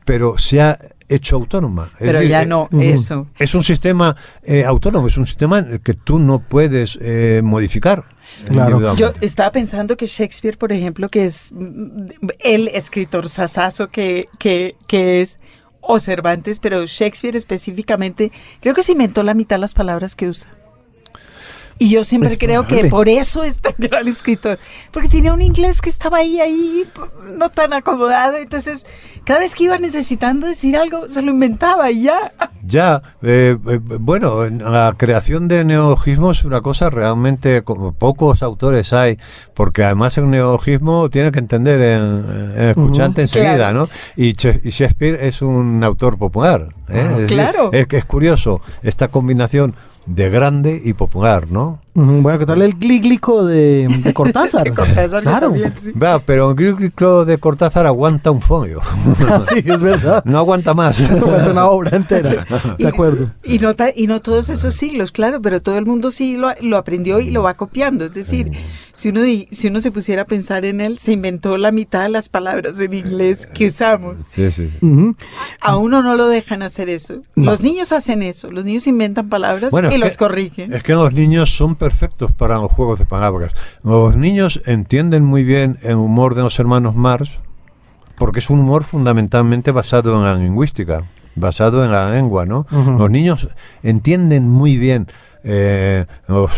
[0.05, 0.77] pero se ha
[1.09, 1.89] hecho autónoma.
[1.93, 3.27] Es Pero decir, ya eh, no, eso.
[3.37, 8.05] Es un sistema eh, autónomo, es un sistema que tú no puedes eh, modificar.
[8.47, 8.95] Claro.
[8.95, 12.07] Yo estaba pensando que Shakespeare, por ejemplo, que es mm,
[12.39, 15.39] el escritor sasazo que, que, que es,
[15.81, 20.27] o Cervantes, pero Shakespeare específicamente, creo que se inventó la mitad de las palabras que
[20.29, 20.55] usa.
[21.83, 22.89] Y yo siempre Es creo que probable.
[22.91, 24.57] por eso es tan gran escritor,
[24.91, 26.85] porque tenía un inglés que estaba ahí, ahí,
[27.37, 28.85] no tan acomodado, entonces
[29.25, 32.31] cada vez que iba necesitando decir algo, se lo inventaba y ya.
[32.65, 38.41] Ya, eh, eh, bueno, en la creación de neologismos es una cosa realmente como pocos
[38.41, 39.17] autores hay,
[39.53, 43.21] porque además el neologismo tiene que entender el, el escuchante Ujú.
[43.23, 43.79] enseguida, Claro.
[43.79, 43.89] ¿no?
[44.15, 46.69] Y, Shakespeare es un autor popular.
[46.87, 46.93] ¿eh?
[47.05, 47.69] Ah, Es decir, claro.
[47.73, 51.82] Es, que es curioso esta combinación de grande y popular, ¿no?
[51.95, 54.63] Bueno, ¿qué tal el glíglico de, de Cortázar?
[54.63, 55.47] De Cortázar, claro.
[55.49, 55.91] también, sí.
[55.91, 58.81] Va, pero el crítico de Cortázar aguanta un folio.
[59.53, 60.23] sí, es verdad.
[60.25, 60.99] no aguanta más.
[61.01, 62.45] Aguanta una obra entera.
[62.79, 63.31] De acuerdo.
[63.43, 66.77] Y no, y no todos esos siglos, claro, pero todo el mundo sí lo, lo
[66.77, 68.05] aprendió y lo va copiando.
[68.05, 68.49] Es decir,
[68.93, 72.09] si uno, si uno se pusiera a pensar en él, se inventó la mitad de
[72.09, 74.19] las palabras en inglés que usamos.
[74.29, 74.77] Sí, sí, sí.
[74.85, 75.15] Ujú.
[75.61, 77.21] A uno no lo dejan hacer eso.
[77.35, 78.49] Los niños hacen eso.
[78.49, 80.73] Los niños inventan palabras Bueno, y los que- corrigen.
[80.73, 83.53] Es que los niños son perfectos para los juegos de palabras.
[83.83, 87.39] Los niños entienden muy bien el humor de los hermanos Mars
[88.17, 91.03] porque es un humor fundamentalmente basado en la lingüística,
[91.35, 92.65] basado en la lengua, ¿no?
[92.71, 93.49] Los niños
[93.81, 95.07] entienden muy bien
[95.43, 96.51] eh, los,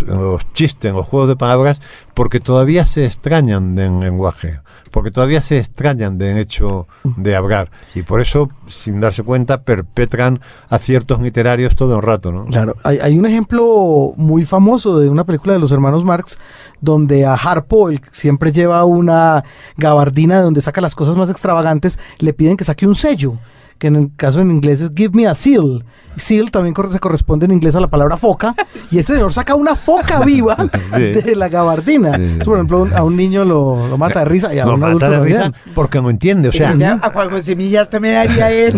[0.53, 1.81] chistes, los juegos de palabras,
[2.13, 4.59] porque todavía se extrañan del lenguaje,
[4.91, 7.69] porque todavía se extrañan del hecho de hablar.
[7.95, 12.45] Y por eso, sin darse cuenta, perpetran aciertos literarios todo el rato, ¿no?
[12.45, 16.37] Claro, hay, un ejemplo muy famoso de una película de los hermanos Marx
[16.79, 19.43] donde a Harpo, siempre lleva una
[19.77, 23.39] gabardina de donde saca las cosas más extravagantes, le piden que saque un sello,
[23.77, 25.83] que en el caso en inglés es give me a seal.
[26.17, 28.55] Seal también cor- se corresponde en inglés a la palabra foca,
[28.91, 30.55] y este señor saca una foca viva
[30.95, 31.01] Sí.
[31.21, 32.15] de la gabardina.
[32.15, 32.35] Sí, sí.
[32.39, 34.81] Eso, por ejemplo, un- a un niño lo, lo mata de risa y a un
[34.83, 35.38] adulto mata de también.
[35.38, 36.49] risa porque no entiende.
[36.49, 38.77] O sea, Ya, a Juan José Millas también haría eso.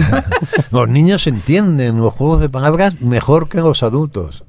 [0.71, 4.43] los niños entienden los juegos de palabras mejor que los adultos.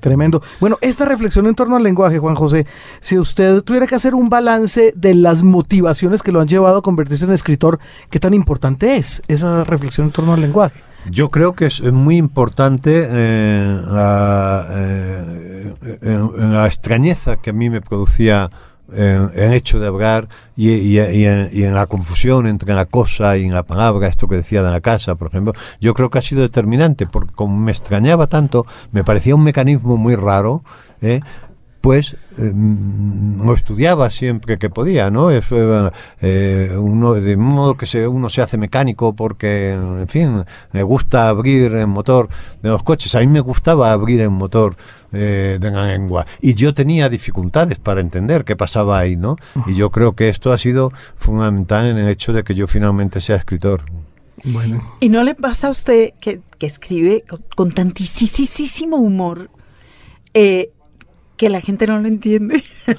[0.00, 0.42] Tremendo.
[0.60, 2.66] Bueno, esta reflexión en torno al lenguaje, Juan José,
[3.00, 6.82] si usted tuviera que hacer un balance de las motivaciones que lo han llevado a
[6.82, 7.78] convertirse en escritor,
[8.10, 10.82] ¿qué tan importante es esa reflexión en torno al lenguaje?
[11.10, 17.68] Yo creo que es muy importante eh, la, eh, en la extrañeza que a mí
[17.68, 18.50] me producía
[18.92, 23.48] el hecho de hablar y, y- en, y en la confusión entre la cosa y
[23.48, 26.42] la palabra, esto que decía de la casa, por ejemplo, yo creo que ha sido
[26.42, 30.62] determinante, porque como me extrañaba tanto, me parecía un mecanismo muy raro,
[31.00, 31.20] ¿eh?
[31.84, 35.30] Pues eh, lo estudiaba siempre que podía, ¿no?
[35.30, 35.90] Es, eh,
[36.22, 41.28] eh, uno, de modo que se, uno se hace mecánico porque, en fin, me gusta
[41.28, 42.30] abrir el motor
[42.62, 43.14] de los coches.
[43.14, 44.78] A mí me gustaba abrir el motor
[45.12, 49.36] eh, de la lengua y yo tenía dificultades para entender qué pasaba ahí, ¿no?
[49.66, 53.20] Y yo creo que esto ha sido fundamental en el hecho de que yo finalmente
[53.20, 53.82] sea escritor.
[54.42, 54.80] Bueno.
[55.00, 59.50] ¿Y no le pasa a usted que, que escribe con, con tantísimo humor
[60.36, 60.72] eh,
[61.36, 62.62] que la gente no lo entiende?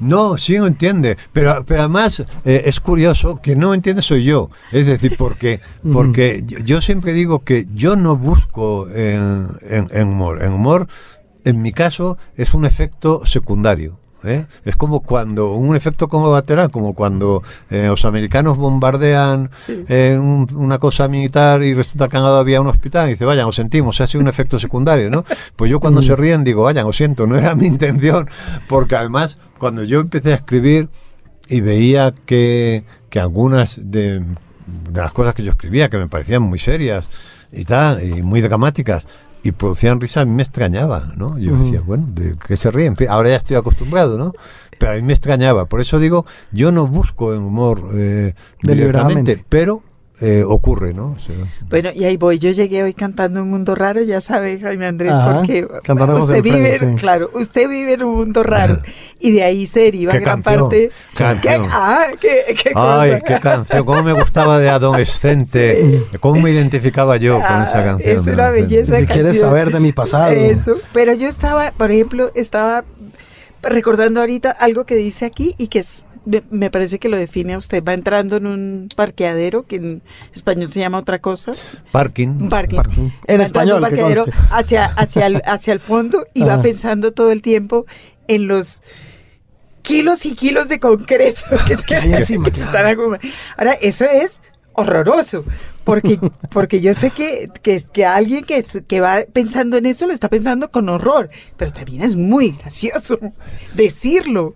[0.00, 4.50] No, sí lo entiende, pero, pero además eh, es curioso que no entiende soy yo.
[4.72, 5.60] Es decir, porque,
[5.92, 10.42] porque yo, yo siempre digo que yo no busco en, en- en humor.
[10.42, 10.88] En humor,
[11.44, 13.96] en mi caso, es un efecto secundario.
[14.24, 14.46] ¿Eh?
[14.64, 19.84] Es como cuando, un efecto colateral, como cuando eh, los americanos bombardean Sí.
[19.88, 23.24] eh, un- una cosa militar y resulta que al lado había un hospital y dice,
[23.24, 25.24] vaya, lo sentimos, ha sido un efecto secundario, ¿no?
[25.56, 28.28] Pues yo cuando se ríen digo, vaya, lo siento, no era mi intención,
[28.68, 30.88] porque además cuando yo empecé a escribir
[31.48, 36.42] y veía que, que algunas de, de las cosas que yo escribía, que me parecían
[36.42, 37.06] muy serias
[37.52, 39.06] y tal, y muy dramáticas,
[39.42, 41.36] y producían risa, a mí me extrañaba, ¿no?
[41.38, 42.94] Yo decía, bueno, ¿de qué se ríen?
[43.08, 44.32] Ahora ya estoy acostumbrado, ¿no?
[44.78, 45.66] Pero a mí me extrañaba.
[45.66, 49.44] Por eso digo, yo no busco en humor eh, Deliberadamente.
[49.48, 49.82] pero
[50.24, 51.16] eh, ocurre, ¿no?
[51.16, 51.34] O sea,
[51.68, 52.38] Bueno, y ahí voy.
[52.38, 56.78] Yo llegué hoy cantando un mundo raro, ya sabe, Jaime Andrés, Ajá, porque usted vive,
[56.78, 56.86] sí.
[56.96, 58.80] claro, usted vive en un mundo raro.
[59.18, 60.60] Y de ahí se deriva ¿Qué gran canción?
[60.70, 60.90] parte.
[61.14, 61.62] Canción.
[61.64, 61.68] ¿Qué?
[61.72, 63.20] Ah, qué, qué Ay, cosa.
[63.20, 68.16] qué canción, cómo me gustaba de adolescente, cómo me identificaba yo con Ah, esa canción.
[68.16, 68.98] es una belleza.
[69.00, 70.32] Si quieres saber de mi pasado.
[70.32, 70.76] Eso.
[70.92, 72.84] Pero yo estaba, por ejemplo, estaba
[73.62, 76.06] recordando ahorita algo que dice aquí y que es,
[76.50, 77.82] me, parece que lo define a usted.
[77.82, 80.02] Va entrando en un parqueadero, que en
[80.34, 81.52] español se llama otra cosa.
[81.90, 82.48] Parking.
[82.48, 82.76] Parking.
[82.76, 83.10] Parking.
[83.26, 84.40] En Va español, un que parqueadero conste.
[84.50, 87.86] hacia, hacia, el, hacia el fondo y va pensando todo el tiempo
[88.28, 88.82] en los
[89.82, 92.70] kilos y kilos de concreto que, es que, hay encima, que claro.
[92.70, 93.26] están acumulados.
[93.56, 94.40] Ahora, eso es
[94.74, 95.44] horroroso,
[95.84, 96.18] porque,
[96.50, 100.28] porque yo sé que, que, que alguien que, que va pensando en eso lo está
[100.28, 103.18] pensando con horror, pero también es muy gracioso
[103.74, 104.54] decirlo.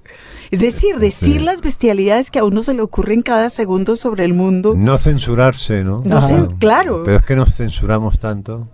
[0.51, 1.45] Es decir, decir Sí.
[1.45, 4.75] las bestialidades que a uno se le ocurren cada segundo sobre el mundo.
[4.77, 6.03] No censurarse, ¿no?
[6.05, 7.03] No sé, claro.
[7.05, 8.69] Pero es que nos censuramos tanto.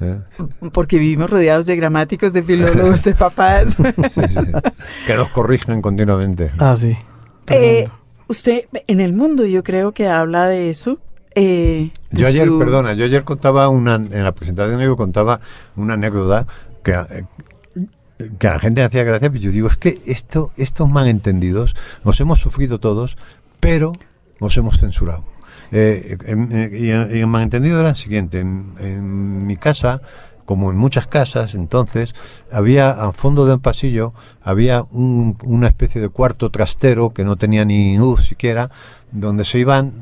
[0.00, 0.18] ¿eh?
[0.72, 3.76] Porque vivimos rodeados de gramáticos, de filólogos, de papás.
[4.10, 4.40] Sí, sí.
[5.06, 6.50] Que nos corrigen continuamente.
[6.58, 6.96] Ah, sí.
[7.46, 7.86] Eh,
[8.26, 10.98] usted, en el mundo, yo creo que habla de eso.
[11.34, 15.40] Eh, Yo ayer, su- perdona, yo ayer contaba una, en la presentación yo contaba
[15.76, 16.46] una anécdota
[16.82, 17.24] que, eh,
[18.38, 22.20] que a la gente hacía gracia, pero yo digo, es que esto, estos malentendidos nos
[22.20, 23.16] hemos sufrido todos,
[23.60, 23.92] pero
[24.40, 25.24] nos hemos censurado.
[25.72, 26.16] Eh,
[26.72, 30.02] y el malentendido era el siguiente, en, en mi casa,
[30.44, 32.14] como en muchas casas, entonces,
[32.52, 37.36] había al fondo de un pasillo, había un- una especie de cuarto trastero que no
[37.36, 38.70] tenía ni luz siquiera,
[39.10, 39.92] donde se iban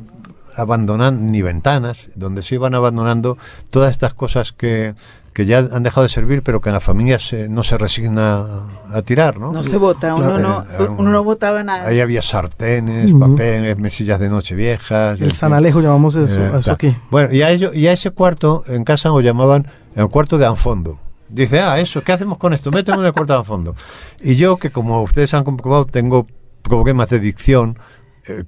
[0.57, 3.39] abandonando, ni ventanas, donde se iban abandonando
[3.71, 4.95] todas estas cosas que,
[5.33, 8.45] que ya han dejado de servir, pero que en la familia se- no se resigna
[8.93, 9.53] a, tirar, ¿no?
[9.53, 10.39] No se vota, uno, Claro,
[10.79, 11.87] no, eh, uno no votaba nada.
[11.89, 13.31] Ahí había sartenes, Ujú.
[13.31, 15.19] papeles, mesillas de noche viejas.
[15.19, 15.39] en El fin.
[15.39, 16.97] Sanalejo llamamos eso, Eh, eso aquí.
[17.11, 20.47] Bueno, y a, ello, y a ese cuarto en casa lo llamaban el cuarto de
[20.47, 20.99] anfondo.
[21.29, 22.71] Dice, ah, eso, ¿qué hacemos con esto?
[22.71, 23.75] Méteme en el cuarto de anfondo.
[24.21, 26.27] Y yo, que como ustedes han comprobado, tengo
[26.61, 27.83] problemas de dicción, eh,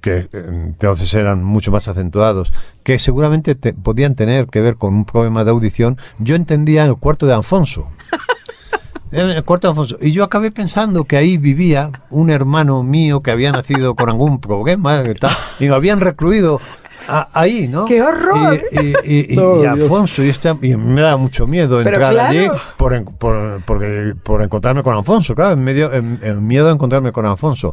[0.00, 4.94] que eh, entonces eran mucho más acentuados, que seguramente te- podían tener que ver con
[4.94, 7.88] un problema de audición, yo entendía el cuarto de Alfonso.
[9.12, 9.96] En el cuarto de Alfonso.
[10.00, 14.40] Y yo acabé pensando que ahí vivía un hermano mío que había nacido con algún
[14.40, 16.60] problema que tal, y lo habían recluido
[17.06, 17.84] a- ahí, ¿no?
[17.84, 18.60] ¡Qué horror!
[18.72, 19.66] Y, y- y- y- No, y.
[19.66, 22.28] Alfonso, y, este- y me da mucho miedo Pero entrar claro.
[22.28, 26.68] allí por, en- por, porque- por encontrarme con Alfonso, claro, en medio, en- en miedo
[26.68, 27.72] a encontrarme con Alfonso.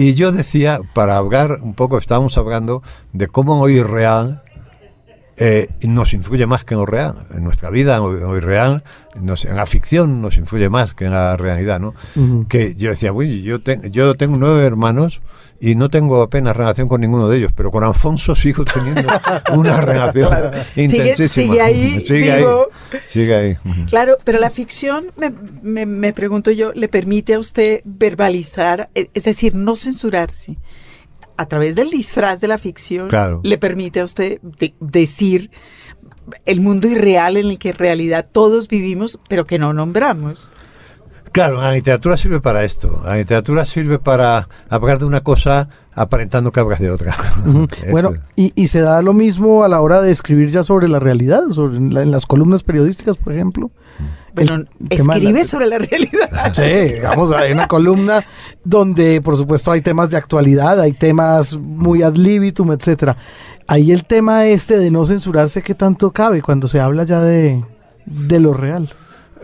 [0.00, 4.44] Y yo decía, para hablar un poco, estábamos hablando de cómo lo irreal
[5.40, 7.14] eh, nos influye más que en lo real.
[7.34, 8.82] En nuestra vida, en lo, en lo irreal,
[9.20, 11.94] nos- en la ficción nos influye más que en la realidad, ¿no?
[12.16, 12.46] Ujú.
[12.48, 15.20] Que yo decía, uy, yo, te- yo tengo nueve hermanos
[15.60, 19.02] y no tengo apenas relación con ninguno de ellos, pero con Alfonso sigo teniendo
[19.54, 20.30] una relación
[20.74, 21.28] Sigue- intensísima.
[21.54, 22.44] sigue ahí, sigue ahí.
[23.04, 23.56] Sigue ahí.
[23.88, 29.08] Claro, pero la ficción, me, me- me pregunto yo, le permite a usted verbalizar, e-
[29.14, 30.56] es decir, no censurarse.
[31.38, 33.40] A través del disfraz de la ficción, Claro.
[33.44, 35.50] le permite a usted de- decir
[36.44, 40.52] el mundo irreal en el que en realidad todos vivimos, pero que no nombramos.
[41.32, 43.02] Claro, la literatura sirve para esto.
[43.04, 47.14] La literatura sirve para hablar de una cosa aparentando que hablas de otra.
[47.72, 50.88] Este- Bueno, y, y se da lo mismo a la hora de escribir ya sobre
[50.88, 53.70] la realidad, sobre en, la- en las columnas periodísticas, por ejemplo.
[54.34, 56.30] La- escribe sobre la realidad.
[56.54, 58.24] Sí, vamos a ver una columna
[58.64, 63.16] donde, por supuesto, hay temas de actualidad, hay temas muy ad libitum, etcétera.
[63.66, 67.62] Ahí el tema este de no censurarse, ¿qué tanto cabe cuando se habla ya de,
[68.06, 68.88] de lo real?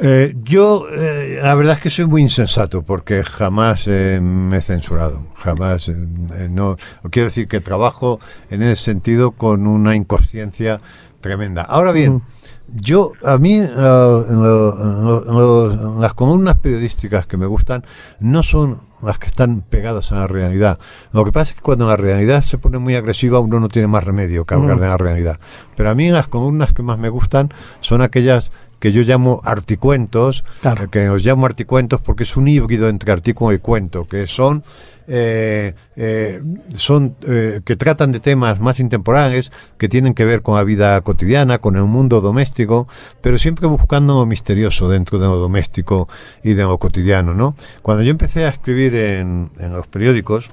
[0.01, 4.61] Eh, yo, eh, la verdad es que soy muy insensato porque jamás eh, me he
[4.61, 5.23] censurado.
[5.37, 5.89] Jamás.
[5.89, 5.95] eh,
[6.37, 6.77] eh, no
[7.11, 8.19] Quiero decir que trabajo
[8.51, 10.81] en ese sentido con una inconsciencia
[11.21, 11.63] tremenda.
[11.63, 12.23] Ahora bien,
[12.69, 17.85] yo, a mí, en lo- lo- las columnas periodísticas que me gustan
[18.21, 20.79] no son las que están pegadas a la realidad.
[21.13, 23.89] Lo que pasa es que cuando la realidad se pone muy agresiva, uno no tiene
[23.89, 25.39] más remedio que hablar de la realidad.
[25.77, 28.51] Pero a mí las columnas que más me gustan son aquellas
[28.85, 30.91] que yo llamo articuentos, Claro.
[30.91, 34.63] que os llamo articuentos porque es un híbrido entre artículo y cuento, que son,
[35.09, 36.43] eh, eh,
[36.75, 41.01] son eh, que tratan de temas más intemporales, que tienen que ver con la vida
[41.01, 42.87] cotidiana, con el mundo doméstico,
[43.23, 46.07] pero siempre buscando lo misterioso dentro de lo doméstico
[46.43, 47.57] y de lo cotidiano, ¿no?
[47.81, 50.51] Cuando yo empecé a escribir en, en los periódicos,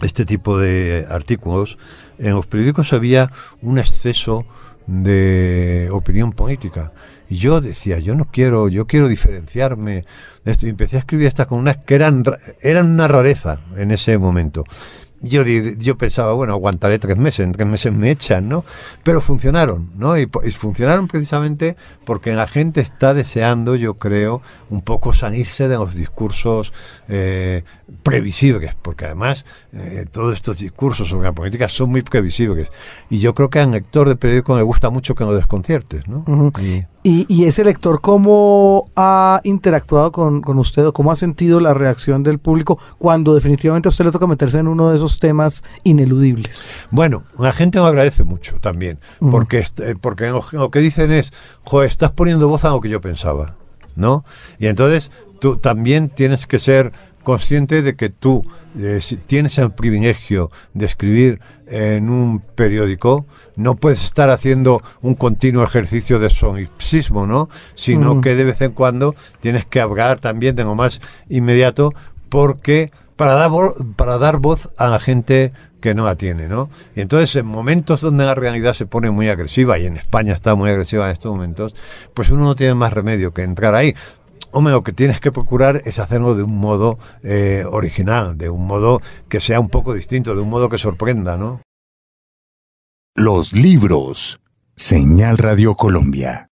[0.00, 1.76] este tipo de artículos,
[2.18, 4.46] en los periódicos había un exceso
[4.86, 6.92] de opinión política.
[7.28, 10.04] Y yo decía, yo no quiero, yo quiero diferenciarme
[10.44, 10.66] de esto.
[10.66, 14.64] Y empecé a escribir estas columnas que eran, ra- eran una rareza en ese momento.
[15.20, 18.64] Yo, yo pensaba, bueno, aguantaré tres meses, en tres meses me echan, ¿no?
[19.02, 20.16] Pero funcionaron, ¿no?
[20.16, 25.74] Y, y funcionaron precisamente porque la gente está deseando, yo creo, un poco salirse de
[25.74, 26.72] los discursos
[27.08, 27.64] eh,
[28.04, 32.70] previsibles, porque además eh, todos estos discursos sobre la política son muy previsibles.
[33.10, 36.18] Y yo creo que al lector de periódico le gusta mucho que lo desconciertes, ¿no?
[36.28, 36.52] Ujú.
[36.62, 41.60] Y- Y, y ese lector, ¿cómo ha interactuado con, con usted o cómo ha sentido
[41.60, 45.20] la reacción del público cuando definitivamente a usted le toca meterse en uno de esos
[45.20, 46.68] temas ineludibles?
[46.90, 51.32] Bueno, la gente lo agradece mucho también, porque, eh, porque lo, lo que dicen es,
[51.64, 53.54] joder, estás poniendo voz a lo que yo pensaba,
[53.94, 54.24] ¿no?
[54.58, 56.92] Y entonces tú también tienes que ser
[57.32, 58.42] consciente de que tú
[58.78, 65.14] eh, si tienes el privilegio de escribir en un periódico, no puedes estar haciendo un
[65.14, 67.50] continuo ejercicio de solipsismo, ¿no?
[67.74, 68.20] Sino Mm.
[68.22, 71.92] que de vez en cuando tienes que hablar también de lo más inmediato
[72.30, 76.70] porque para dar, vo- para dar voz a la gente que no la tiene, ¿no?
[76.96, 80.54] Y entonces en momentos donde la realidad se pone muy agresiva, y en España está
[80.56, 81.74] muy agresiva en estos momentos,
[82.14, 83.94] pues uno no tiene más remedio que entrar ahí.
[84.50, 88.66] Hombre, lo que tienes que procurar es hacerlo de un modo eh, original, de un
[88.66, 91.60] modo que sea un poco distinto, de un modo que sorprenda, ¿no?
[93.14, 94.40] Los libros.
[94.74, 96.48] Señal Radio Colombia.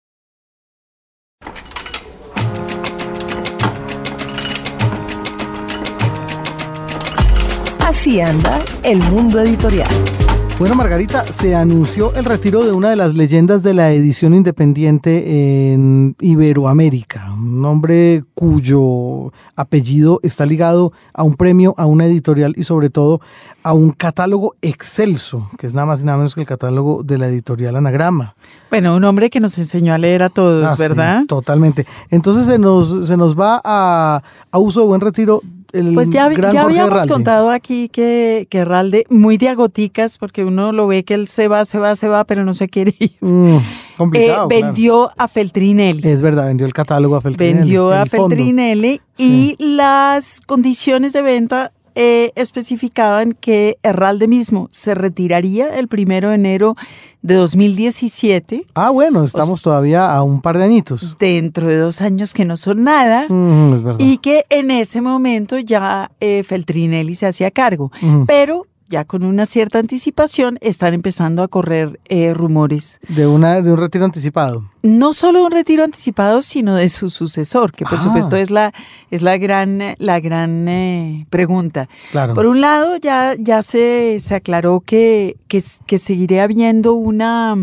[7.79, 10.20] Así anda el mundo editorial.
[10.61, 15.73] Bueno, Margarita, se anunció el retiro de una de las leyendas de la edición independiente
[15.73, 22.61] en Iberoamérica, un hombre cuyo apellido está ligado a un premio, a una editorial y
[22.63, 23.21] sobre todo
[23.63, 27.17] a un catálogo excelso, que es nada más y nada menos que el catálogo de
[27.17, 28.35] la editorial Anagrama.
[28.69, 31.23] Bueno, un hombre que nos enseñó a leer a todos, Ah, sí, ¿verdad?
[31.27, 31.87] totalmente.
[32.11, 35.41] Entonces se nos, se nos va a, a uso de buen retiro
[35.73, 37.13] el Pues ya, gran ya Jorge habíamos Herralde.
[37.13, 41.47] contado aquí que, que Herralde, muy de agoticas, porque uno lo ve que él se
[41.47, 43.11] va, se va, se va, pero no se quiere ir.
[43.21, 43.61] Mm, Eh,
[43.97, 44.65] complicado, claro.
[44.67, 46.07] vendió a Feltrinelli.
[46.07, 47.59] Es verdad, vendió el catálogo a Feltrinelli.
[47.59, 48.05] vendió a.
[48.05, 49.55] Feltrinelli Sí.
[49.59, 56.35] y las condiciones de venta eh, especificaban que Herralde mismo se retiraría el primero de
[56.35, 56.75] enero
[57.21, 61.15] de 2017, Ah, bueno, estamos todavía a un par de añitos.
[61.19, 63.99] dentro de dos años que no son nada, Mm, es verdad.
[63.99, 67.91] y que en ese momento ya eh, Feltrinelli se hacía cargo.
[68.01, 68.23] Mm.
[68.25, 72.99] Pero ya con una cierta anticipación están empezando a correr eh, rumores.
[73.07, 74.69] De, una, de un retiro anticipado.
[74.83, 78.03] No solo un retiro anticipado, sino de su sucesor, que por Ah.
[78.03, 78.73] supuesto es la,
[79.09, 81.87] es la gran, la gran eh, pregunta.
[82.11, 82.33] Claro.
[82.35, 87.55] Por un lado, ya, ya se, se aclaró que, que, que seguiría habiendo una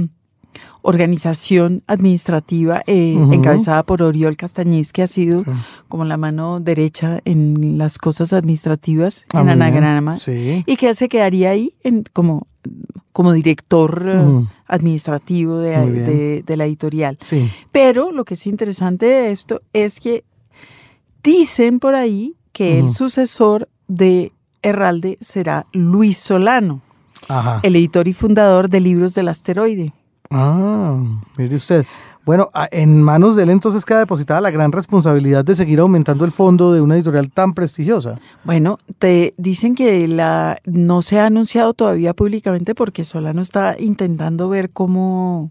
[0.82, 5.50] organización administrativa eh, encabezada por Oriol Castañez, que ha sido Sí.
[5.88, 10.62] como la mano derecha en las cosas administrativas, Ah, en anagrama, Sí.
[10.66, 12.46] y que se quedaría ahí en, como,
[13.12, 17.18] como director eh, administrativo de, de- de la editorial.
[17.20, 17.50] Sí.
[17.72, 20.24] Pero lo que es interesante de esto es que
[21.22, 26.82] dicen por ahí que el sucesor de Herralde será Luis Solano,
[27.28, 27.60] Ajá.
[27.62, 29.92] el editor y fundador de Libros del Asteroide.
[30.30, 31.02] Ah,
[31.36, 31.84] mire usted.
[32.24, 36.30] Bueno, en manos de él entonces queda depositada la gran responsabilidad de seguir aumentando el
[36.32, 38.18] fondo de una editorial tan prestigiosa.
[38.44, 44.48] Bueno, te dicen que la no se ha anunciado todavía públicamente porque Solano está intentando
[44.50, 45.50] ver cómo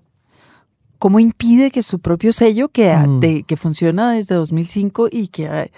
[0.99, 3.19] cómo impide que su propio sello que, Mm.
[3.19, 5.71] de- que funciona desde 2005 y que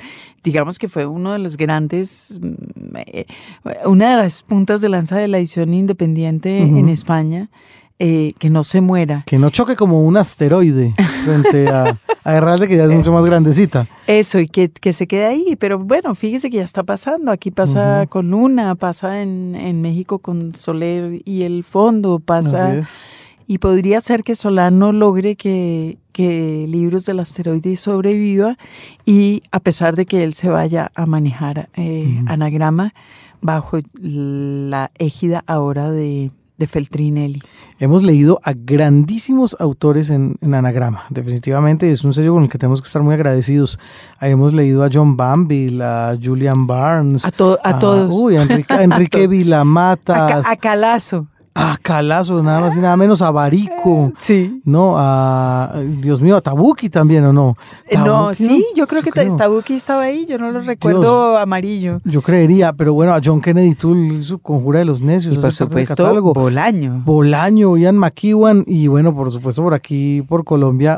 [0.45, 3.25] digamos que fue uno de los grandes mm, eh,
[3.85, 7.49] una de las puntas de lanza de la edición independiente en España
[7.99, 9.23] eh, que no se muera.
[9.27, 10.93] Que no choque como un asteroide
[11.25, 13.87] frente a, a Herralde, que ya es mucho más grandecita.
[14.07, 15.55] Eso, y que, que se quede ahí.
[15.57, 17.31] Pero bueno, fíjese que ya está pasando.
[17.31, 22.69] Aquí pasa con Luna, pasa en, en México con Soler y el fondo, pasa.
[22.69, 22.93] Así es.
[23.47, 28.57] Y podría ser que Solano logre que, que Libros del Asteroide sobreviva
[29.05, 32.93] y a pesar de que él se vaya a manejar eh, anagrama
[33.41, 36.29] bajo la égida ahora de,
[36.60, 37.41] de Feltrinelli.
[37.80, 41.03] Hemos leído a grandísimos autores en, en Anagrama.
[41.10, 43.80] Definitivamente es un sello con el que tenemos que estar muy agradecidos.
[44.22, 47.26] Hemos leído a John Banville, a Julian Barnes.
[47.26, 48.14] A, to- a todos.
[48.14, 50.43] Uy, a Enrique, a Enrique A, Vilamatas.
[50.45, 51.28] Ca- a Calazo.
[51.60, 53.22] A Calazo, nada más y nada menos.
[53.22, 54.14] A Barico.
[54.18, 54.62] Sí.
[54.66, 55.74] No, a.
[55.99, 57.55] Dios mío, a Tabuki también, ¿o no?
[57.88, 59.36] Eh, No, sí, yo creo que creo.
[59.36, 62.01] Tabuki estaba ahí, yo no lo recuerdo amarillo.
[62.05, 65.36] Yo creería, pero bueno, a John Kennedy Toole, su conjura de los necios.
[65.36, 66.22] Y por supuesto.
[66.34, 67.01] Bolaño.
[67.05, 70.97] Bolaño, Ian McEwan y bueno, por supuesto por aquí, por Colombia,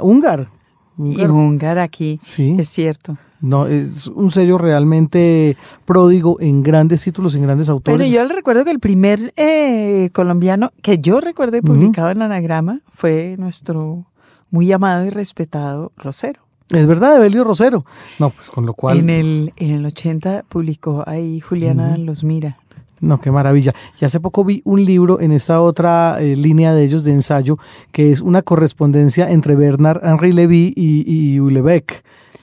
[0.98, 1.22] Y.
[1.24, 3.18] Ungar aquí, Sí, es cierto.
[3.40, 8.00] no, es un sello realmente pródigo en grandes títulos, en grandes autores.
[8.00, 12.82] Pero yo le recuerdo que el primer eh, colombiano que yo recuerde publicado en Anagrama
[12.94, 14.06] fue nuestro
[14.52, 16.42] muy amado y respetado Rosero.
[16.70, 17.86] Es verdad, Evelio Rosero.
[18.20, 21.98] No, pues con lo cual, En el, en el 80 publicó ahí Juliana.
[21.98, 22.60] Los Mira.
[23.02, 23.74] No, qué maravilla.
[24.00, 27.58] Y hace poco vi un libro en esta otra eh, línea de ellos de ensayo,
[27.92, 31.40] que es una correspondencia entre Bernard Henri Levy y, y.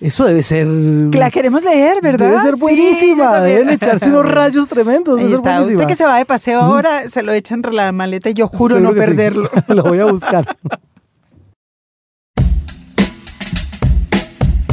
[0.00, 0.66] Eso debe ser...
[0.66, 2.30] La queremos leer, ¿verdad?
[2.30, 3.58] Debe ser Sí, buenísima, también.
[3.58, 5.58] deben echarse unos rayos tremendos, debe ser está.
[5.58, 5.82] buenísima.
[5.82, 8.46] Usted que se va de paseo ahora, se lo echa entre la maleta y yo
[8.46, 9.06] juro Seguro no sí.
[9.06, 9.50] perderlo.
[9.68, 10.56] Lo voy a buscar.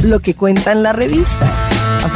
[0.04, 1.65] Lo que cuentan las revistas.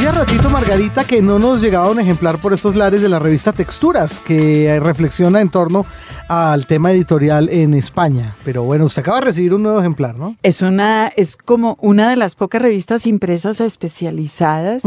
[0.01, 3.53] Hacía ratito, Margarita, que no nos llegaba un ejemplar por estos lares de la revista
[3.53, 5.85] Texturas, que reflexiona en torno
[6.27, 8.35] al tema editorial en España.
[8.43, 10.37] Pero bueno, usted acaba de recibir un nuevo ejemplar, ¿no?
[10.41, 14.85] Es una, es como una de las pocas revistas impresas especializadas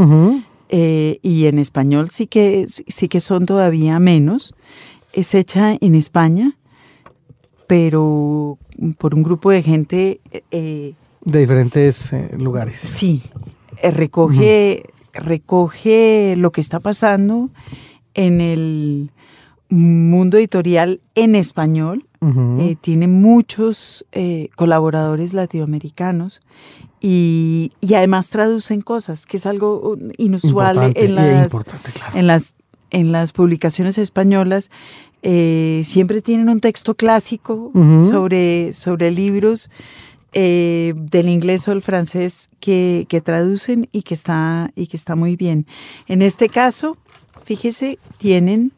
[0.68, 4.52] eh, y en español sí que, sí que son todavía menos.
[5.12, 6.56] Es hecha en España,
[7.68, 8.58] pero
[8.98, 10.20] por un grupo de gente...
[10.50, 10.94] Eh,
[11.24, 12.78] de diferentes eh, lugares.
[12.78, 13.22] Sí,
[13.80, 14.82] recoge,
[15.14, 17.50] recoge lo que está pasando
[18.14, 19.10] en el
[19.68, 22.06] mundo editorial en español.
[22.80, 24.06] tiene muchos
[24.56, 26.40] colaboradores latinoamericanos
[27.00, 31.52] y, además traducen cosas, que es algo inusual en las,
[32.14, 32.54] en las
[32.94, 34.70] en las publicaciones españolas.
[35.22, 37.72] Eh, siempre tienen un texto clásico
[38.08, 39.70] sobre, sobre libros
[40.34, 45.16] eh, del inglés o el francés que, que, traducen y que, está, y que está
[45.16, 45.66] muy bien.
[46.06, 46.98] En este caso,
[47.44, 48.72] fíjese, tienen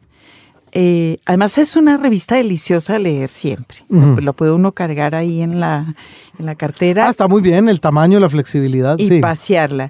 [0.79, 3.77] eh, además es una revista deliciosa de leer siempre.
[3.89, 5.95] Lo, puede uno cargar ahí en la,
[6.37, 7.07] en la cartera.
[7.07, 8.97] Ah, está muy bien, el tamaño, la flexibilidad.
[8.99, 9.89] Y pasearla.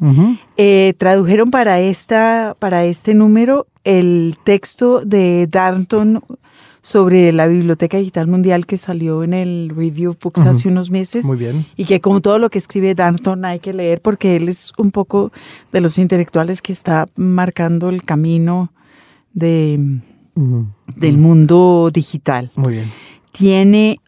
[0.55, 6.23] Eh, tradujeron para, esta, para este número el texto de Darnton
[6.81, 11.25] sobre la Biblioteca Digital Mundial que salió en el Review Books hace unos meses.
[11.25, 11.65] Muy bien.
[11.75, 14.91] Y que como todo lo que escribe Darnton hay que leer porque él es un
[14.91, 15.31] poco
[15.71, 18.71] de los intelectuales que está marcando el camino
[19.33, 19.99] de
[20.95, 22.51] del mundo digital.
[22.55, 22.91] Muy bien.
[23.31, 23.99] Tiene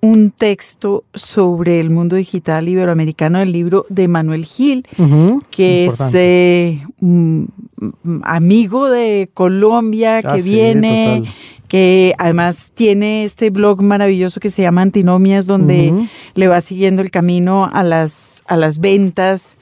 [0.00, 4.86] un texto sobre el mundo digital iberoamericano del libro de Manuel Gil,
[5.50, 6.82] que es eh,
[8.22, 11.24] amigo de Colombia, que ah, viene,
[11.68, 17.10] que además tiene este blog maravilloso que se llama Antinomias, donde le va siguiendo el
[17.10, 19.56] camino a las, a las ventas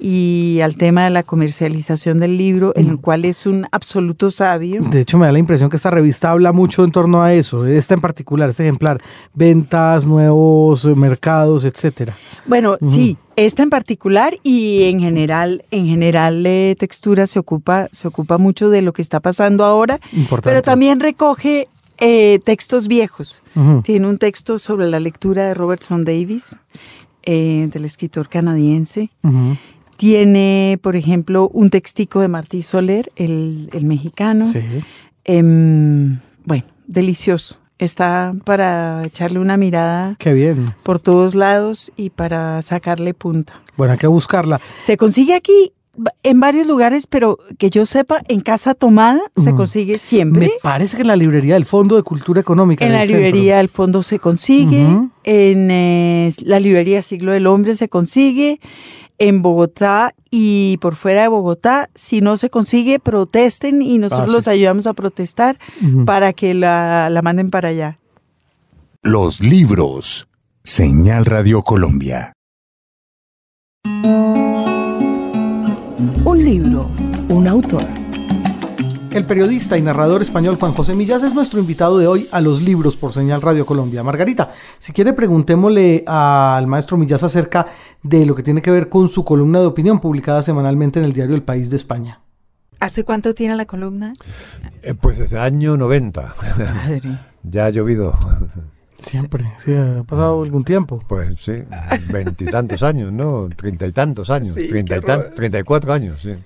[0.00, 3.00] y al tema de la comercialización del libro, en el mm.
[3.00, 4.82] cual es un absoluto sabio.
[4.82, 7.66] De hecho, me da la impresión que esta revista habla mucho en torno a eso,
[7.66, 9.00] esta en particular, este ejemplar,
[9.34, 12.16] ventas, nuevos mercados, etcétera.
[12.46, 18.08] Bueno, sí, esta en particular y en general, en general eh, textura se ocupa, se
[18.08, 20.00] ocupa mucho de lo que está pasando ahora,
[20.42, 23.42] pero también recoge eh, textos viejos.
[23.84, 26.56] Tiene un texto sobre la lectura de Robertson Davis,
[27.22, 29.10] eh, del escritor canadiense.
[30.00, 34.46] Tiene, por ejemplo, un textico de Martí Soler, el, mexicano.
[34.46, 34.60] Sí.
[35.24, 37.58] Em, bueno, delicioso.
[37.78, 40.16] Está para echarle una mirada.
[40.18, 40.74] Qué bien.
[40.84, 43.60] Por todos lados y para sacarle punta.
[43.76, 44.58] Bueno, hay que buscarla.
[44.80, 45.74] Se consigue aquí
[46.22, 50.46] en varios lugares, pero que yo sepa, en Casa Tomada se consigue siempre.
[50.46, 52.86] Me parece que en la librería del Fondo de Cultura Económica.
[52.86, 54.80] En la librería del Fondo se consigue.
[55.24, 58.60] En eh, la librería Siglo del Hombre se consigue
[59.20, 61.90] en Bogotá y por fuera de Bogotá.
[61.94, 65.58] Si no se consigue, protesten y nosotros ah, los ayudamos a protestar
[66.04, 68.00] para que la, la manden para allá.
[69.02, 70.26] Los libros.
[70.64, 72.32] Señal Radio Colombia.
[76.24, 76.90] Un libro,
[77.28, 78.09] un autor.
[79.10, 82.62] El periodista y narrador español Juan José Millas es nuestro invitado de hoy a los
[82.62, 84.04] libros por Señal Radio Colombia.
[84.04, 87.66] Margarita, si quiere preguntémosle al maestro Millas acerca
[88.04, 91.12] de lo que tiene que ver con su columna de opinión publicada semanalmente en el
[91.12, 92.20] diario El País de España.
[92.78, 94.12] ¿Hace cuánto tiene la columna?
[94.82, 96.34] Eh, pues desde el año 90.
[96.40, 97.18] Madre.
[97.42, 98.16] ya ha llovido.
[98.96, 101.02] Siempre, sí, ha pasado algún tiempo.
[101.08, 101.64] Pues sí,
[102.12, 103.48] veintitantos años, ¿no?
[103.56, 105.00] Treinta y tantos años, treinta y,
[105.34, 106.36] treinta y cuatro años, sí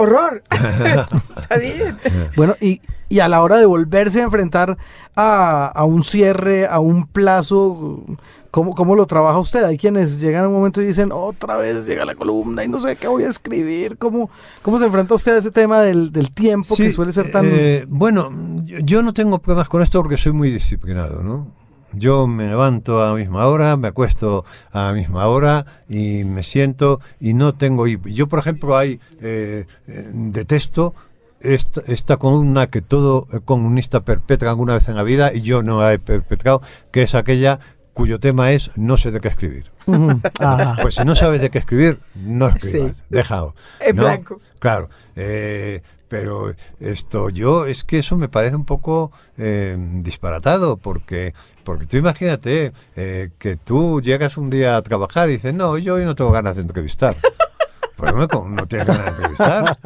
[0.00, 0.42] horror.
[1.40, 1.96] Está bien.
[2.36, 2.80] Bueno, y,
[3.20, 4.78] a la hora de volverse a enfrentar
[5.16, 8.04] a, un cierre, a un plazo,
[8.50, 9.64] ¿cómo, ¿cómo, lo trabaja usted?
[9.64, 12.78] Hay quienes llegan a un momento y dicen, otra vez llega la columna y no
[12.80, 13.98] sé qué voy a escribir.
[13.98, 14.30] ¿Cómo,
[14.62, 17.46] cómo se enfrenta usted a ese tema del, tiempo que suele ser tan...
[17.46, 18.30] Eh, bueno,
[18.64, 21.59] yo no tengo problemas con esto porque soy muy disciplinado, ¿no?
[21.92, 26.42] Yo me levanto a la misma hora, me acuesto a la misma hora y me
[26.42, 27.86] siento y no tengo...
[27.86, 30.94] Yo, por ejemplo, hay eh, eh, detesto
[31.40, 35.80] esta, esta, columna que todo comunista perpetra alguna vez en la vida y yo no
[35.80, 36.60] la he perpetrado,
[36.90, 37.60] que es aquella
[37.94, 39.70] cuyo tema es no sé de qué escribir.
[40.82, 43.04] Pues si no sabes de qué escribir, no escribas, sí.
[43.08, 43.54] déjalo.
[43.80, 44.40] En blanco.
[44.58, 44.88] Claro.
[45.16, 51.32] Eh, pero esto yo es que eso me parece un poco eh, disparatado porque
[51.64, 55.94] porque tú imagínate eh, que tú llegas un día a trabajar y dices no yo
[55.94, 57.14] hoy no tengo ganas de entrevistar
[57.96, 59.78] pues no, no tienes ganas de entrevistar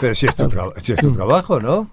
[0.00, 1.88] pero si es tu, si es tu trabajo no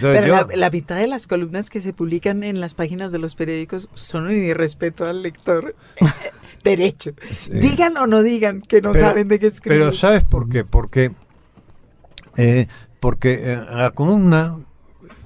[0.00, 3.36] pero la, la, mitad de las columnas que se publican en las páginas de los
[3.36, 5.76] periódicos son un irrespeto al lector
[6.64, 7.12] derecho.
[7.52, 11.12] Digan o no digan que no saben de qué escribir pero sabes por qué porque
[12.38, 12.68] Eh,
[13.00, 14.58] porque eh, la columna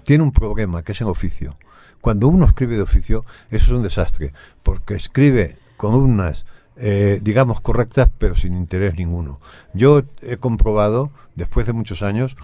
[0.05, 1.57] tiene un problema, que es el oficio.
[2.01, 6.47] Cuando uno escribe de oficio, eso es un desastre, porque escribe columnas,
[6.77, 9.41] eh, digamos, correctas, pero sin interés ninguno.
[9.73, 12.37] Yo he comprobado, después de muchos años,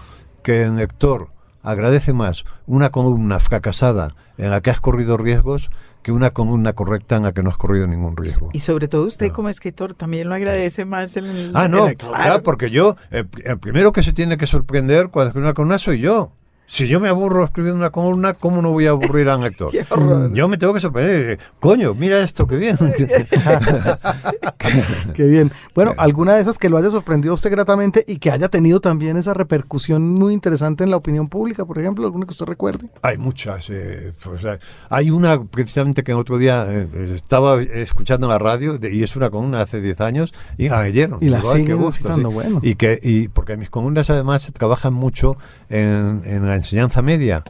[0.43, 1.29] que el lector
[1.61, 5.69] agradece más una columna fracasada en la que has corrido riesgos
[6.01, 8.49] que una columna correcta en la que no has corrido ningún riesgo.
[8.53, 11.51] Y sobre todo usted como escritor también lo agradece más en el...
[11.55, 15.27] Ah, no, el- claro, porque yo, el, el primero que se tiene que sorprender cuando
[15.29, 16.31] escribe una columna soy yo.
[16.71, 19.49] Si yo me aburro escribiendo una columna, ¿cómo no voy a aburrir a un?
[19.71, 20.31] Qué horror.
[20.33, 21.39] Yo me tengo que sorprender.
[21.59, 22.77] Coño, mira esto, qué bien.
[25.15, 25.51] Qué bien.
[25.73, 28.79] Bueno, alguna de esas que lo haya sorprendido a usted gratamente y que haya tenido
[28.81, 32.89] también esa repercusión muy interesante en la opinión pública, por ejemplo, alguna que usted recuerde.
[33.01, 33.69] Hay muchas.
[33.71, 34.59] eh, pues, eh,
[34.89, 39.03] hay una precisamente que el otro día eh, estaba escuchando en la radio de- y
[39.03, 41.19] es una columna hace 10 años y la leyeron.
[41.21, 42.21] Y la Digo, "Ay, qué siguen gusto", sí.
[42.23, 42.59] bueno.
[42.61, 45.37] Y que y porque mis columnas además trabajan mucho
[45.69, 47.43] en, en la enseñanza media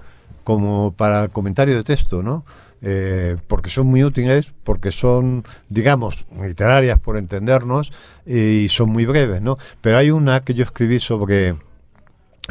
[0.43, 2.45] como para comentario de texto, ¿no?
[2.81, 7.91] Eh, porque son muy útiles, porque son, digamos, literarias por entendernos
[8.25, 9.57] y son muy breves, ¿no?
[9.81, 11.55] Pero hay una que yo escribí sobre,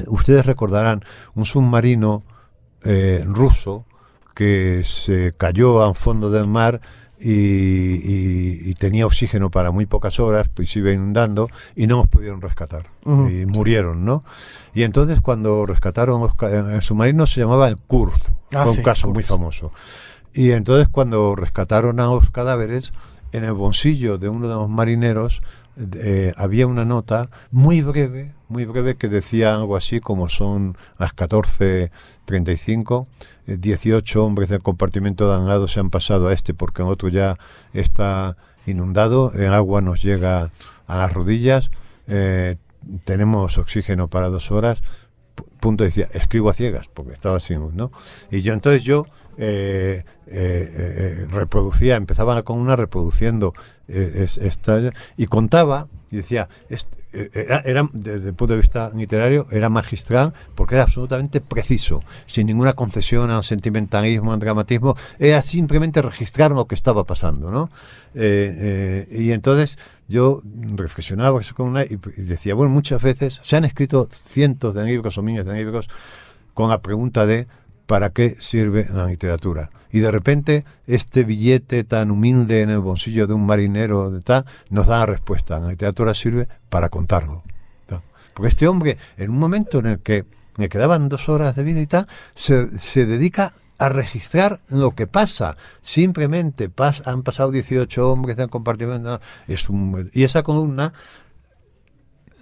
[0.06, 1.02] ustedes recordarán,
[1.34, 2.24] un submarino
[2.84, 3.86] eh, ruso
[4.34, 6.80] que se cayó al fondo del mar
[7.20, 11.96] y, y- y tenía oxígeno para muy pocas horas, pues se iba inundando y no
[11.96, 12.86] nos pudieron rescatar
[13.30, 14.22] y murieron, ¿no?
[14.74, 16.28] Y entonces cuando rescataron
[16.72, 19.72] el submarino se llamaba el Kurz, Ah, fue sí, un caso muy famoso.
[20.32, 22.92] Y entonces cuando rescataron a los cadáveres,
[23.32, 25.40] en el bolsillo de uno de los marineros
[25.94, 31.14] eh, había una nota muy breve, muy breve que decía algo así como son las
[31.14, 33.06] 14.35,
[33.46, 37.38] eh, 18 hombres del compartimento lado se han pasado a este porque el otro ya
[37.72, 40.50] está inundado, el agua nos llega
[40.86, 41.70] a las rodillas,
[42.08, 42.56] eh,
[43.04, 44.82] tenemos oxígeno para dos horas,
[45.58, 47.90] punto decía, escribo a ciegas, porque estaba sin ¿no?
[48.30, 49.04] Y yo entonces yo
[49.36, 53.52] eh, eh, eh, reproducía, empezaba con una reproduciendo
[53.88, 58.90] es- esta, y contaba, y decía, est- eh, era, era, desde el punto de vista
[58.94, 65.42] literario, era magistral, porque era absolutamente preciso, sin ninguna concesión al sentimentalismo, al dramatismo, era
[65.42, 67.70] simplemente registrar lo que estaba pasando, ¿no?
[68.14, 69.78] Eh, eh, y entonces
[70.08, 70.40] yo
[70.74, 75.22] reflexionaba con una y decía, bueno, muchas veces se han escrito cientos de libros o
[75.22, 75.88] miles de libros
[76.54, 77.46] con la pregunta de
[77.88, 79.70] ¿para qué sirve la literatura?
[79.90, 84.44] Y de repente este billete tan humilde en el bolsillo de un marinero de tal,
[84.68, 85.58] nos da la respuesta.
[85.58, 87.42] La literatura sirve para contarlo.
[88.34, 90.24] Porque este hombre, en un momento en el que
[90.58, 95.06] me quedaban dos horas de vida y tal, se, se dedica a registrar lo que
[95.06, 95.56] pasa.
[95.82, 99.20] Simplemente pas- han pasado 18 hombres del compartimento.
[99.48, 100.92] Es un, y esa columna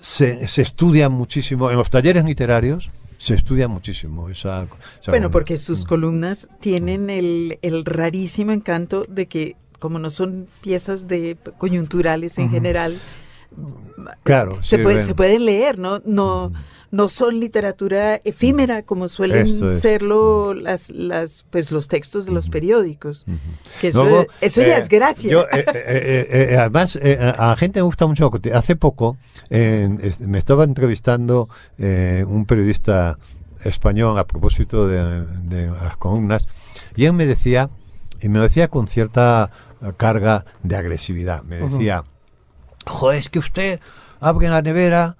[0.00, 2.90] se, se estudia muchísimo en los talleres literarios.
[3.18, 4.66] Se estudia muchísimo esa,
[5.00, 10.46] esa Bueno, porque sus columnas tienen el, el rarísimo encanto de que, como no son
[10.60, 12.98] piezas de coyunturales en general,
[14.22, 15.06] Claro, se, puede, sirven.
[15.06, 16.02] se pueden leer, ¿no?
[16.04, 16.52] No,
[16.90, 19.80] no son literatura efímera como suelen es.
[19.80, 23.24] serlo las, las, pues, los textos de los periódicos.
[23.80, 25.30] Que eso, Luego, eso ya eh, es gracia.
[25.30, 25.64] yo, eh,
[26.30, 28.30] eh, además, a la gente me gusta mucho.
[28.54, 29.16] Hace poco
[29.50, 31.48] me estaba entrevistando
[31.78, 33.18] un periodista
[33.64, 36.46] español a propósito de, de las columnas
[36.94, 37.70] y él me decía,
[38.20, 39.50] y me lo decía con cierta
[39.96, 42.04] carga de agresividad, me decía,
[42.86, 43.80] joder, es que usted
[44.20, 45.16] abre la nevera,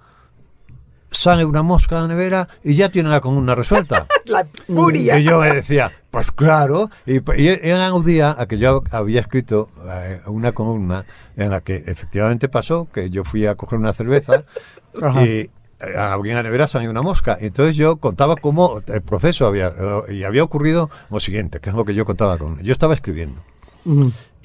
[1.11, 4.07] sale una mosca de la nevera y ya tiene la columna resuelta.
[4.25, 5.19] la furia.
[5.19, 9.21] Y yo me decía, pues claro, y, y era un día a que yo había
[9.21, 11.05] escrito eh, una columna
[11.35, 14.43] en la que efectivamente pasó que yo fui a coger una cerveza
[15.23, 15.49] y
[15.79, 17.37] eh, abrí la nevera salió una mosca.
[17.39, 21.75] Entonces yo contaba cómo el proceso había, eh, y había ocurrido lo siguiente, que es
[21.75, 23.41] lo que yo contaba con Yo estaba escribiendo.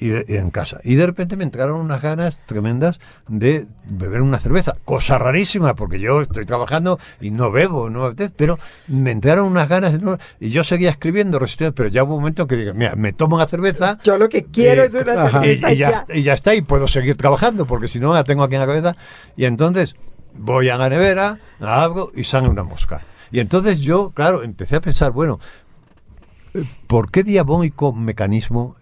[0.03, 0.79] Y, de- y en casa.
[0.83, 4.75] Y de repente me entraron unas ganas tremendas de beber una cerveza.
[4.83, 9.97] Cosa rarísima, porque yo estoy trabajando y no bebo, no pero me entraron unas ganas
[10.39, 13.13] y yo seguía escribiendo, resistiendo, pero ya hubo un momento en que dije, mira, me
[13.13, 13.97] tomo una cerveza.
[14.03, 16.15] Yo lo que quiero eh, es una y, cerveza y ya, ya.
[16.15, 18.67] y ya está, y puedo seguir trabajando, porque si no la tengo aquí en la
[18.67, 18.95] cabeza.
[19.37, 19.95] Y entonces
[20.35, 23.05] voy a la nevera, la abro y sale una mosca.
[23.31, 25.39] Y entonces yo, claro, empecé a pensar, bueno,
[26.87, 28.75] ¿por qué diabólico mecanismo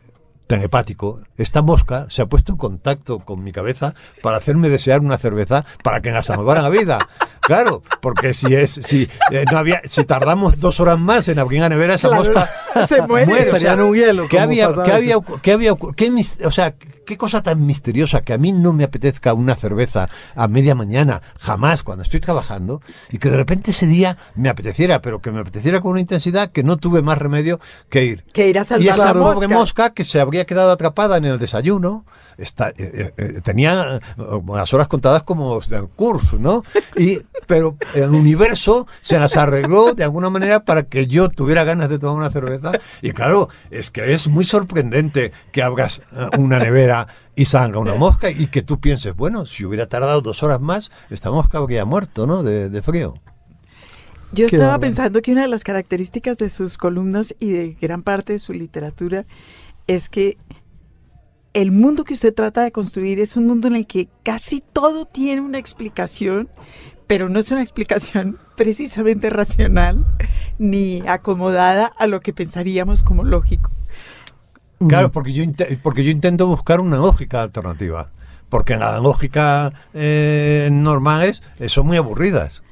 [0.51, 5.17] telepático esta mosca se ha puesto en contacto con mi cabeza para hacerme desear una
[5.17, 6.99] cerveza para que la salvara la vida?
[7.41, 11.61] Claro, porque si es si eh, no había si tardamos dos horas más en abrir
[11.61, 12.23] la nevera esa Claro.
[12.23, 12.49] mosca
[12.87, 13.25] Se muere.
[13.25, 16.11] Muere, Estaría en un hielo, ¿Qué había, qué había, qué había qué
[16.45, 20.47] o sea, qué cosa tan misteriosa que a mí no me apetezca una cerveza a
[20.47, 22.79] media mañana, jamás, cuando estoy trabajando,
[23.09, 26.51] y que de repente ese día me apeteciera, pero que me apeteciera con una intensidad
[26.51, 28.23] que no tuve más remedio que ir.
[28.31, 29.59] Que ir a Y salvar esa la pobre mosca.
[29.59, 32.05] mosca que se habría quedado atrapada en el desayuno,
[32.37, 33.99] está, eh, eh, eh, tenía
[34.47, 36.63] las horas contadas como del curso, ¿no?
[36.97, 41.89] Y, pero el universo se las arregló de alguna manera para que yo tuviera ganas
[41.89, 42.71] de tomar una cerveza.
[43.01, 46.01] Y claro, es que es muy sorprendente que abras
[46.37, 50.43] una nevera y salga una mosca y que tú pienses, bueno, si hubiera tardado dos
[50.43, 52.43] horas más, esta mosca habría muerto, ¿no?
[52.43, 53.15] De, de frío.
[54.33, 54.79] Yo Qué estaba bárbaro.
[54.81, 58.53] pensando que una de las características de sus columnas y de gran parte de su
[58.53, 59.25] literatura
[59.87, 60.37] es que
[61.53, 65.05] el mundo que usted trata de construir es un mundo en el que casi todo
[65.05, 66.49] tiene una explicación,
[67.07, 70.05] pero no es una explicación precisamente racional
[70.57, 73.71] ni acomodada a lo que pensaríamos como lógico.
[74.87, 75.43] Claro, porque yo,
[75.83, 78.09] porque yo intento buscar una lógica alternativa.
[78.49, 82.63] Porque las lógicas eh, normales son muy aburridas.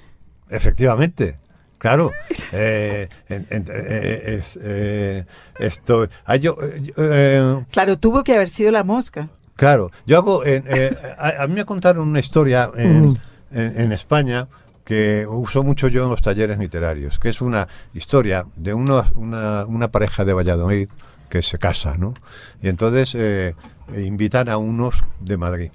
[0.49, 1.37] Efectivamente.
[1.79, 2.11] Claro.
[2.51, 5.25] Eh, en- en- eh, es, eh,
[5.59, 9.29] esto, ah, yo, eh, Claro, tuvo que haber sido la mosca.
[9.55, 10.45] Claro, yo hago.
[10.45, 13.19] en- eh, a, a mí me contaron una historia en,
[13.51, 14.47] en- en España
[14.85, 19.65] que uso mucho yo en los talleres literarios, que es una historia de unos- una,
[19.65, 20.89] una pareja de Valladolid
[21.29, 22.13] que se casa, ¿no?
[22.61, 23.53] Y entonces eh,
[23.95, 25.71] invitan a unos de Madrid.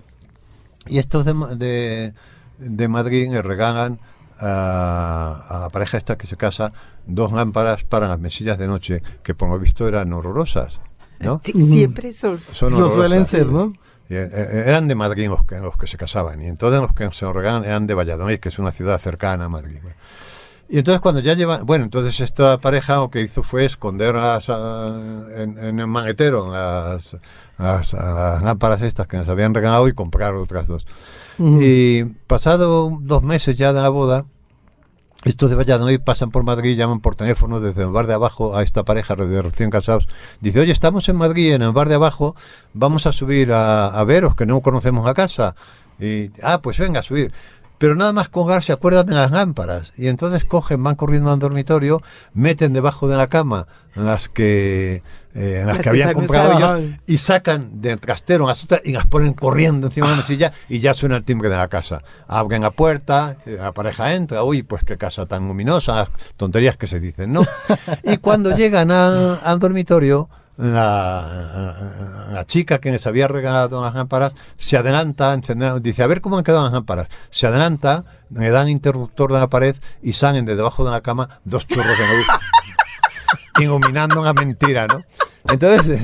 [0.87, 2.13] Y estos de, Ma- de,
[2.59, 4.01] de Madrid le regalan
[4.39, 6.73] a, a la pareja esta que se casa
[7.07, 10.81] dos lámparas para las mesillas de noche, que por lo visto eran horrorosas,
[11.21, 11.41] ¿no?
[11.45, 12.41] Siempre son.
[12.53, 13.29] Son Lo suelen horrorosas.
[13.29, 13.73] ser, ¿no?
[14.09, 16.93] Y, eh, eh, eran de Madrid los que, los que se casaban y entonces los
[16.95, 19.79] que se lo regalan eran de Valladolid, que es una ciudad cercana a Madrid.
[20.69, 24.49] Y entonces cuando ya llevan, bueno, entonces esta pareja lo que hizo fue esconder las,
[24.49, 24.99] ah,
[25.37, 27.17] en, en el maletero las,
[27.59, 30.87] las, las lámparas estas que nos habían regalado y comprar otras dos.
[31.39, 34.25] Y pasado dos meses ya de la boda,
[35.25, 38.63] estos de Valladolid pasan por Madrid, llaman por teléfono desde el bar de abajo a
[38.63, 40.07] esta pareja de recién casados.
[40.41, 42.37] Dice, oye, estamos en Madrid, en el bar de abajo,
[42.75, 45.57] vamos a subir a, a veros, que no conocemos la casa.
[45.99, 47.33] Y, ah, pues venga a subir.
[47.79, 49.93] Pero nada más colgar se acuerdan de las lámparas.
[49.97, 55.03] Y entonces cogen, van corriendo al dormitorio, meten debajo de la cama las que,
[55.35, 59.07] eh, las Las que habían comprado ellos y sacan del trastero las otras y las
[59.07, 62.03] ponen corriendo encima de la mesilla y ya suena el timbre de la casa.
[62.29, 66.87] Abren la puerta, eh, la pareja entra, uy, pues qué casa tan luminosa, tonterías que
[66.87, 67.43] se dicen, ¿no?
[68.05, 74.35] Y cuando llegan a- al dormitorio, la, la chica que les había regalado las lámparas
[74.57, 77.09] se adelanta a encender, dice, a ver cómo han quedado las lámparas.
[77.31, 81.41] Se adelanta, le dan interruptor de la pared y salen de debajo de la cama
[81.45, 82.27] dos churros de luz
[83.59, 85.03] iluminando una mentira, ¿no?
[85.49, 86.03] Entonces,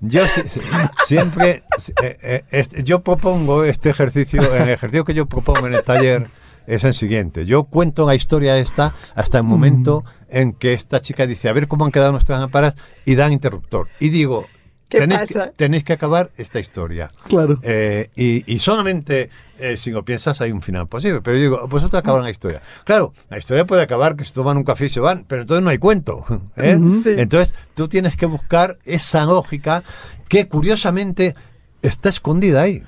[0.00, 0.60] yo si- si-
[1.06, 1.62] siempre,
[2.02, 6.26] eh, eh, este- yo propongo este ejercicio, el ejercicio que yo propongo en el taller
[6.66, 7.44] es el siguiente.
[7.46, 11.68] Yo cuento la historia esta hasta el momento en que esta chica dice, a ver
[11.68, 12.74] cómo han quedado nuestras lámparas
[13.04, 13.88] y dan interruptor.
[14.00, 14.46] Y digo,
[14.92, 15.46] ¿Qué tenéis, pasa?
[15.46, 17.10] Que, tenéis que acabar esta historia.
[17.24, 17.58] Claro.
[17.62, 21.22] Eh, y, y solamente eh, si lo piensas hay un final posible.
[21.22, 22.60] Pero yo digo, vosotros acaban la historia.
[22.84, 25.62] Claro, la historia puede acabar que se toman un café y se van, pero entonces
[25.62, 26.26] no hay cuento.
[26.56, 26.78] ¿eh?
[27.02, 27.14] Sí.
[27.16, 29.82] Entonces tú tienes que buscar esa lógica
[30.28, 31.34] que curiosamente
[31.80, 32.82] está escondida ahí.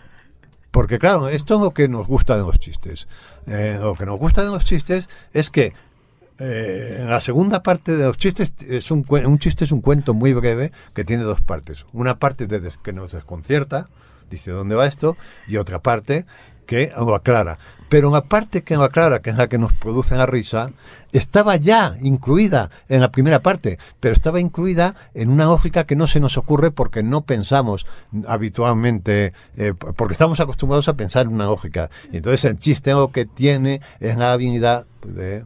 [0.72, 3.06] Porque claro, esto es lo que nos gusta de los chistes.
[3.46, 5.72] Eh, lo que nos gusta de los chistes es que
[6.38, 10.14] eh, en la segunda parte de los chistes es un, un chiste es un cuento
[10.14, 11.86] muy breve que tiene dos partes.
[11.92, 13.88] Una parte de que nos desconcierta,
[14.30, 15.16] dice dónde va esto,
[15.46, 16.26] y otra parte
[16.66, 17.58] que lo aclara.
[17.88, 20.70] Pero la parte que lo aclara, que es la que nos produce la risa,
[21.12, 26.06] estaba ya incluida en la primera parte, pero estaba incluida en una lógica que no
[26.06, 27.86] se nos ocurre porque no pensamos
[28.26, 31.90] habitualmente, eh, porque estamos acostumbrados a pensar en una lógica.
[32.12, 35.44] Entonces el chiste lo que tiene es la habilidad de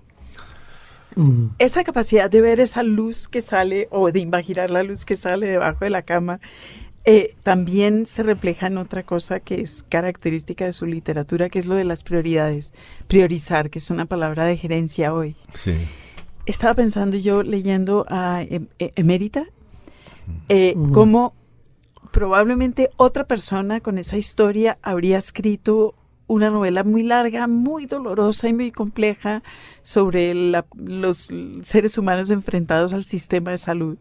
[1.58, 5.46] Esa capacidad de ver esa luz que sale o de imaginar la luz que sale
[5.48, 6.38] debajo de la cama
[7.04, 11.64] eh, también se refleja en otra cosa que es característica de su literatura, que es
[11.66, 12.74] lo de las prioridades.
[13.06, 15.34] Priorizar, que es una palabra de gerencia hoy.
[15.54, 15.74] Sí.
[16.44, 19.46] Estaba pensando yo leyendo a Em- E- Emérita,
[20.50, 21.32] eh, cómo
[22.12, 25.94] probablemente otra persona con esa historia habría escrito
[26.28, 29.42] una novela muy larga, muy dolorosa y muy compleja
[29.82, 31.30] sobre la- los
[31.62, 33.96] seres humanos enfrentados al sistema de salud.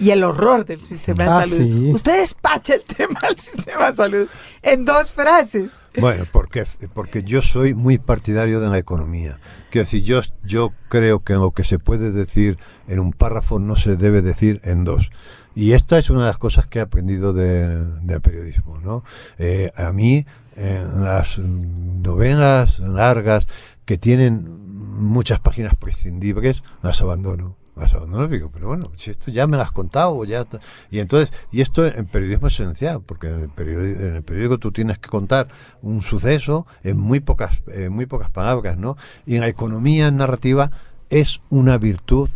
[0.00, 1.56] y el horror del sistema de Ah, salud.
[1.72, 1.90] sí.
[1.92, 4.28] Usted despacha el tema del sistema de salud
[4.62, 5.84] en dos frases.
[6.00, 9.38] Bueno, porque, porque yo soy muy partidario de la economía.
[9.70, 12.56] Quiero decir, yo, yo creo que lo que se puede decir
[12.88, 15.10] en un párrafo no se debe decir en dos.
[15.54, 18.78] Y esta es una de las cosas que he aprendido de, de periodismo.
[18.80, 19.04] ¿no?
[19.38, 20.26] Eh, a mí,
[20.56, 23.48] las novelas largas
[23.84, 24.62] que tienen
[25.00, 27.56] muchas páginas prescindibles, las abandono.
[27.74, 30.46] Las abandono digo, pero bueno, si esto ya me lo has contado, ya
[30.90, 34.58] y entonces, y esto en periodismo es esencial, porque en el periódico, en el periódico
[34.58, 35.48] tú tienes que contar
[35.80, 38.98] un suceso en muy pocas, en muy pocas palabras, ¿no?
[39.24, 40.70] Y en la economía narrativa
[41.08, 42.28] es una virtud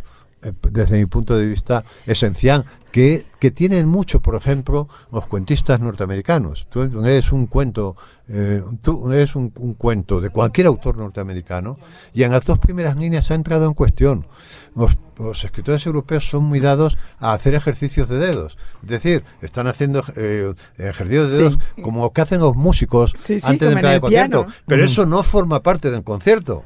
[0.71, 6.67] desde mi punto de vista, esencial, que, que tienen mucho, por ejemplo, los cuentistas norteamericanos.
[6.69, 7.95] Tú eres un cuento,
[8.29, 11.77] eh, tú eres un, un cuento de cualquier autor norteamericano,
[12.13, 14.25] y en las dos primeras líneas ha entrado en cuestión.
[14.75, 18.57] Los, los escritores europeos son muy dados a hacer ejercicios de dedos.
[18.83, 21.81] Es decir, están haciendo eh, ejercicios de dedos Sí.
[21.81, 24.01] como lo que hacen los músicos Sí, sí, antes de como en empezar el el
[24.01, 24.47] concierto.
[24.65, 26.63] Pero eso no forma parte del concierto.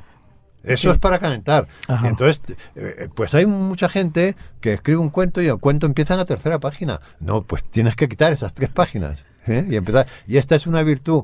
[0.63, 0.93] Eso Sí.
[0.93, 1.67] es para calentar.
[1.87, 2.07] Ajá.
[2.07, 2.41] Entonces,
[2.75, 6.25] eh, pues hay mucha gente que escribe un cuento y el cuento empieza en la
[6.25, 6.99] tercera página.
[7.19, 9.25] No, pues tienes que quitar esas tres páginas.
[9.47, 9.65] ¿eh?
[9.69, 10.05] Y empezar.
[10.27, 11.23] Y esta es una virtud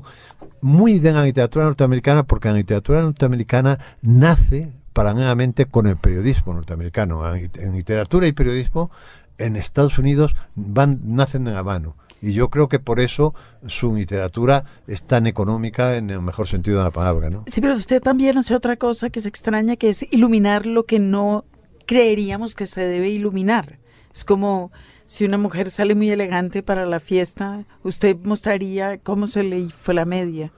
[0.60, 7.32] muy de la literatura norteamericana, porque la literatura norteamericana nace paralelamente con el periodismo norteamericano.
[7.34, 8.90] En, en literatura y periodismo
[9.38, 11.96] en Estados Unidos van, nacen de la mano.
[12.20, 13.34] Y yo creo que por eso
[13.66, 17.44] su literatura es tan económica en el mejor sentido de la palabra, ¿no?
[17.46, 20.98] Sí, pero usted también hace otra cosa que es extraña, que es iluminar lo que
[20.98, 21.44] no
[21.86, 23.78] creeríamos que se debe iluminar.
[24.12, 24.72] Es como
[25.06, 29.94] si una mujer sale muy elegante para la fiesta, usted mostraría cómo se le fue
[29.94, 30.52] la media.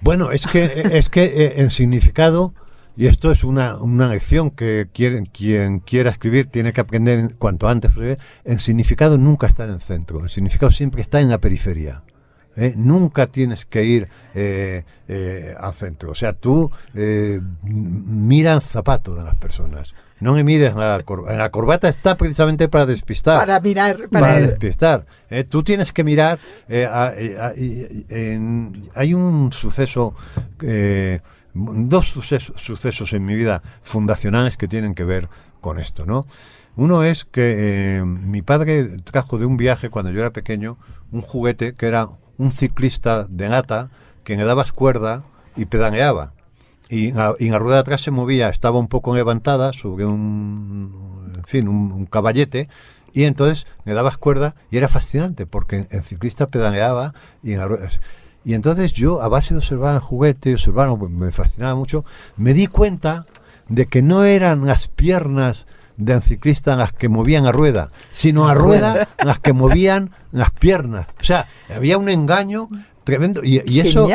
[0.00, 2.52] Bueno, es que es que eh, en significado
[2.96, 7.28] y esto es una, una lección que quieren, quien quiera escribir tiene que aprender en-
[7.30, 7.90] cuanto antes.
[8.44, 12.02] En significado nunca está en el centro, el significado siempre está en la periferia.
[12.56, 12.72] ¿eh?
[12.76, 16.12] Nunca tienes que ir eh, eh, al centro.
[16.12, 19.94] O sea, tú eh, mira el zapato de las personas.
[20.18, 21.36] No me mires la corbata.
[21.36, 24.40] La corbata está precisamente para despistar Para mirar, para para...
[24.46, 25.04] despistar.
[25.28, 26.38] Eh, tú tienes que mirar.
[26.70, 30.14] eh, a- a- y- y- en- hay un suceso,
[30.62, 31.20] eh,
[31.56, 35.28] dos sucesos, en mi vida fundacionales que tienen que ver
[35.60, 36.26] con esto, ¿no?
[36.76, 40.76] Uno es que eh, mi padre trajo de un viaje cuando yo era pequeño
[41.10, 43.88] un juguete que era un ciclista de nata
[44.24, 45.24] que le dabas cuerda
[45.56, 46.34] y pedaleaba.
[46.88, 47.06] Y,
[47.38, 51.90] y la rueda de atrás se movía, estaba un poco levantada sobre un, fin, un,
[51.90, 52.68] un caballete,
[53.12, 57.68] y entonces le dabas cuerda y era fascinante porque el ciclista pedaleaba y en la
[57.68, 57.88] rueda-
[58.46, 62.04] Y entonces yo, a base de observar el juguete, observar, me fascinaba mucho,
[62.36, 63.26] me di cuenta
[63.68, 65.66] de que no eran las piernas
[65.96, 71.08] del ciclista las que movían la rueda, sino la rueda las que movían las piernas.
[71.20, 72.68] O sea, había un engaño
[73.02, 73.42] tremendo.
[73.42, 74.08] Y, y eso,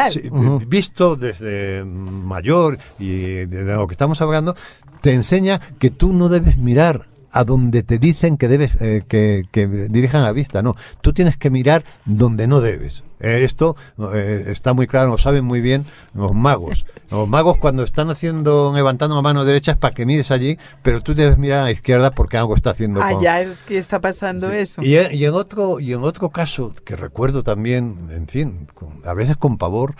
[0.65, 4.55] visto desde mayor y de lo que estamos hablando,
[5.01, 9.45] te enseña que tú no debes mirar a donde te dicen que debes eh, que,
[9.51, 13.03] que dirijan la vista, no, tú tienes que mirar donde no debes.
[13.19, 13.75] Eh, esto
[14.13, 16.85] eh, está muy claro, lo saben muy bien los magos.
[17.11, 21.01] Los magos cuando están haciendo levantando la mano derecha es para que mires allí, pero
[21.01, 22.99] tú debes mirar a la izquierda porque algo está haciendo.
[22.99, 24.55] con- Allá es que está pasando Sí.
[24.57, 24.81] eso.
[24.83, 29.01] Y, en- y en otro y en otro caso que recuerdo también, en fin, con-
[29.05, 29.95] a veces con pavor,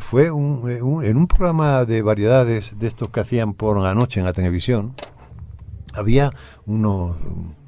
[0.00, 4.20] fue un- un- en un programa de variedades de estos que hacían por la noche
[4.20, 4.94] en la televisión.
[5.94, 6.32] Había
[6.66, 7.16] uno,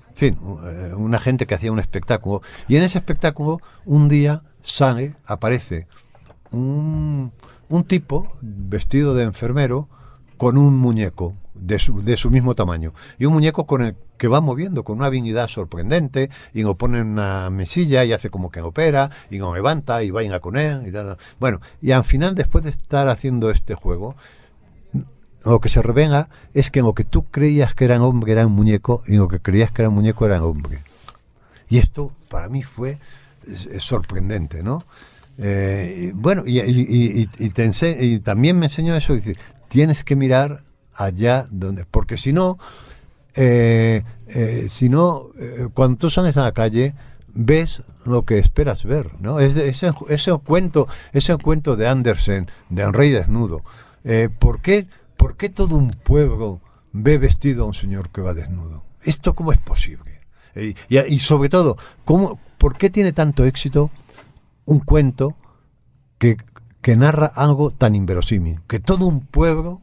[0.08, 4.42] en fin, eh, una gente que hacía un espectáculo y en ese espectáculo un día
[4.62, 5.86] sale, aparece
[6.50, 7.32] un,
[7.68, 9.88] un tipo vestido de enfermero
[10.36, 14.28] con un muñeco de su, de su mismo tamaño y un muñeco con el que
[14.28, 18.50] va moviendo con una habilidad sorprendente y lo pone en una mesilla y hace como
[18.50, 21.16] que opera y lo levanta y vayan con él y tal.
[21.40, 24.16] bueno y al final después de estar haciendo este juego
[25.50, 28.52] lo que se revela es que lo que tú creías que era hombre era un
[28.52, 30.80] muñeco y lo que creías que era un muñeco era hombre
[31.68, 32.98] y esto para mí fue
[33.78, 34.82] sorprendente, ¿no?
[35.38, 37.26] Eh, bueno, y,
[38.20, 39.36] también me enseñó eso, dice,
[39.68, 40.62] tienes que mirar
[40.94, 42.58] allá donde, porque si no,
[43.34, 45.24] eh, eh, si no,
[45.74, 46.94] cuando tú sales a la calle,
[47.28, 49.40] ves lo que esperas ver, ¿no?
[49.40, 49.72] Es de-
[50.44, 53.62] cuento, ese cuento de Andersen, de rey desnudo.
[54.38, 54.86] ¿por, qué,
[55.16, 56.60] ¿Por qué todo un pueblo
[56.92, 58.84] ve vestido a un señor que va desnudo?
[59.02, 60.20] ¿Esto cómo es posible?
[60.54, 63.90] Y, sobre todo, ¿cómo, ¿por qué tiene tanto éxito
[64.64, 65.36] un cuento
[66.18, 66.38] que,
[66.80, 68.60] que narra algo tan inverosímil?
[68.66, 69.82] Que todo un pueblo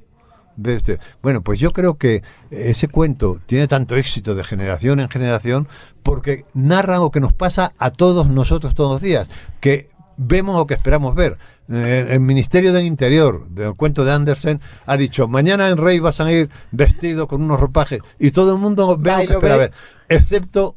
[0.55, 0.99] ve este.
[1.21, 5.67] Bueno, pues yo creo que ese cuento tiene tanto éxito de generación en generación
[6.01, 9.29] porque narra lo que nos pasa a todos nosotros todos los días,
[9.59, 11.37] que vemos o que esperamos ver.
[11.69, 16.19] Eh, el Ministerio del Interior, del cuento de Andersen, ha dicho, mañana en Rey vas
[16.19, 19.33] a ir vestido con unos ropajes y todo el mundo ve Va lo y que
[19.33, 19.59] espera ve.
[19.59, 19.71] ver,
[20.09, 20.75] excepto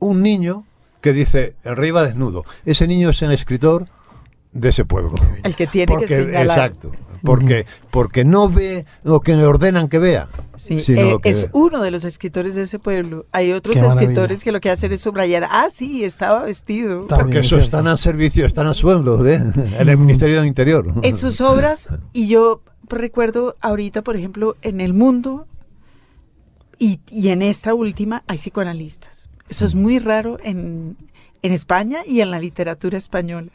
[0.00, 0.64] un niño
[1.00, 2.44] que dice, el rey va desnudo.
[2.64, 3.86] Ese niño es el escritor
[4.52, 5.14] de ese pueblo.
[5.44, 6.42] El que tiene Porque- que señalar.
[6.70, 6.90] Exacto.
[7.26, 10.28] Porque, porque no ve lo que le ordenan que vea.
[10.56, 11.50] Sí, sino eh, lo que es ve.
[11.52, 13.26] uno de los escritores de ese pueblo.
[13.32, 17.06] Hay otros escritores que lo que hacen es subrayar, ah, sí, estaba vestido.
[17.06, 17.64] También Porque es eso cierto.
[17.64, 20.86] están al servicio, están al sueldo de, en el Ministerio del Interior.
[21.02, 25.46] En sus obras, y yo recuerdo ahorita, por ejemplo, en El Mundo
[26.78, 29.28] y, y en esta última hay psicoanalistas.
[29.48, 30.96] Eso es muy raro en,
[31.42, 33.50] en España y en la literatura española.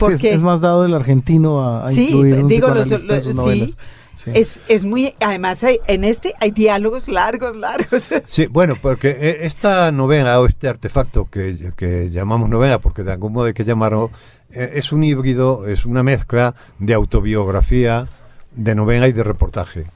[0.00, 3.14] Porque es, es más dado el argentino a, a Sí, incluir un digo, los- psicoanalista
[3.14, 3.70] en sus los- novelas.
[3.70, 3.76] sí.
[4.16, 4.30] Sí.
[4.34, 8.02] es, es muy, además hay- en este hay diálogos largos, largos.
[8.26, 13.12] Sí, bueno, porque eh, esta novela o este artefacto que, que llamamos novela, porque de
[13.12, 14.10] algún modo hay que llamarlo,
[14.50, 18.08] eh, es un híbrido, es una mezcla de autobiografía,
[18.54, 19.86] de novela y de reportaje.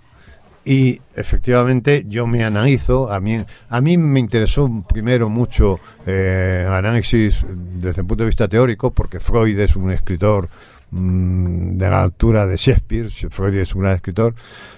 [0.65, 3.39] Y efectivamente yo me analizo, a mí,
[3.69, 9.21] a mí me interesó primero mucho eh, análisis desde el punto de vista teórico, porque
[9.21, 10.49] Freud es un escritor
[10.91, 14.35] mm, de la altura de Shakespeare, Freud es un gran escritor,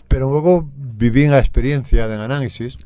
[0.09, 2.79] pero luego viví la experiencia del análisis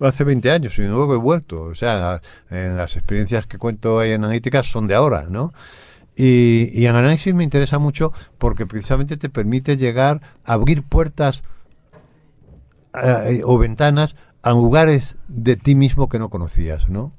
[0.00, 1.62] hace 20 años y luego he vuelto.
[1.62, 5.52] O sea, las experiencias que cuento ahí en analíticas son de ahora, ¿no?
[6.16, 11.42] Y, y el análisis me interesa mucho porque precisamente te permite llegar a abrir puertas
[12.94, 17.12] eh, o ventanas a lugares de ti mismo que no conocías, ¿no?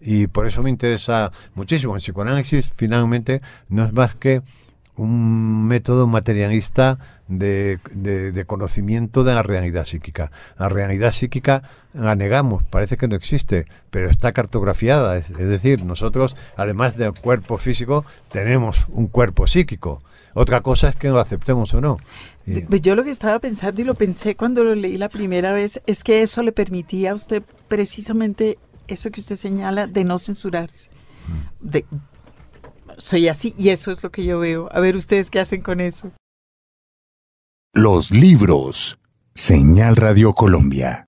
[0.00, 1.94] Y por eso me interesa muchísimo.
[1.94, 4.42] El psicoanálisis finalmente no es más que
[4.96, 10.30] un método materialista de, de- conocimiento de la realidad psíquica.
[10.58, 11.62] La realidad psíquica
[11.94, 15.16] la negamos, parece que no existe, pero está cartografiada.
[15.16, 20.00] Es decir, nosotros, además del cuerpo físico, tenemos un cuerpo psíquico.
[20.34, 21.98] Otra cosa es que lo aceptemos o no.
[22.44, 25.80] Pues Yo lo que estaba pensando y lo pensé cuando lo leí la primera vez
[25.86, 28.58] es que eso le permitía a usted precisamente
[28.88, 30.90] eso que usted señala de no censurarse.
[31.60, 31.86] De,
[32.98, 34.68] soy así y eso es lo que yo veo.
[34.72, 36.10] A ver ustedes qué hacen con eso.
[37.72, 38.98] Los libros.
[39.34, 41.03] Señal Radio Colombia.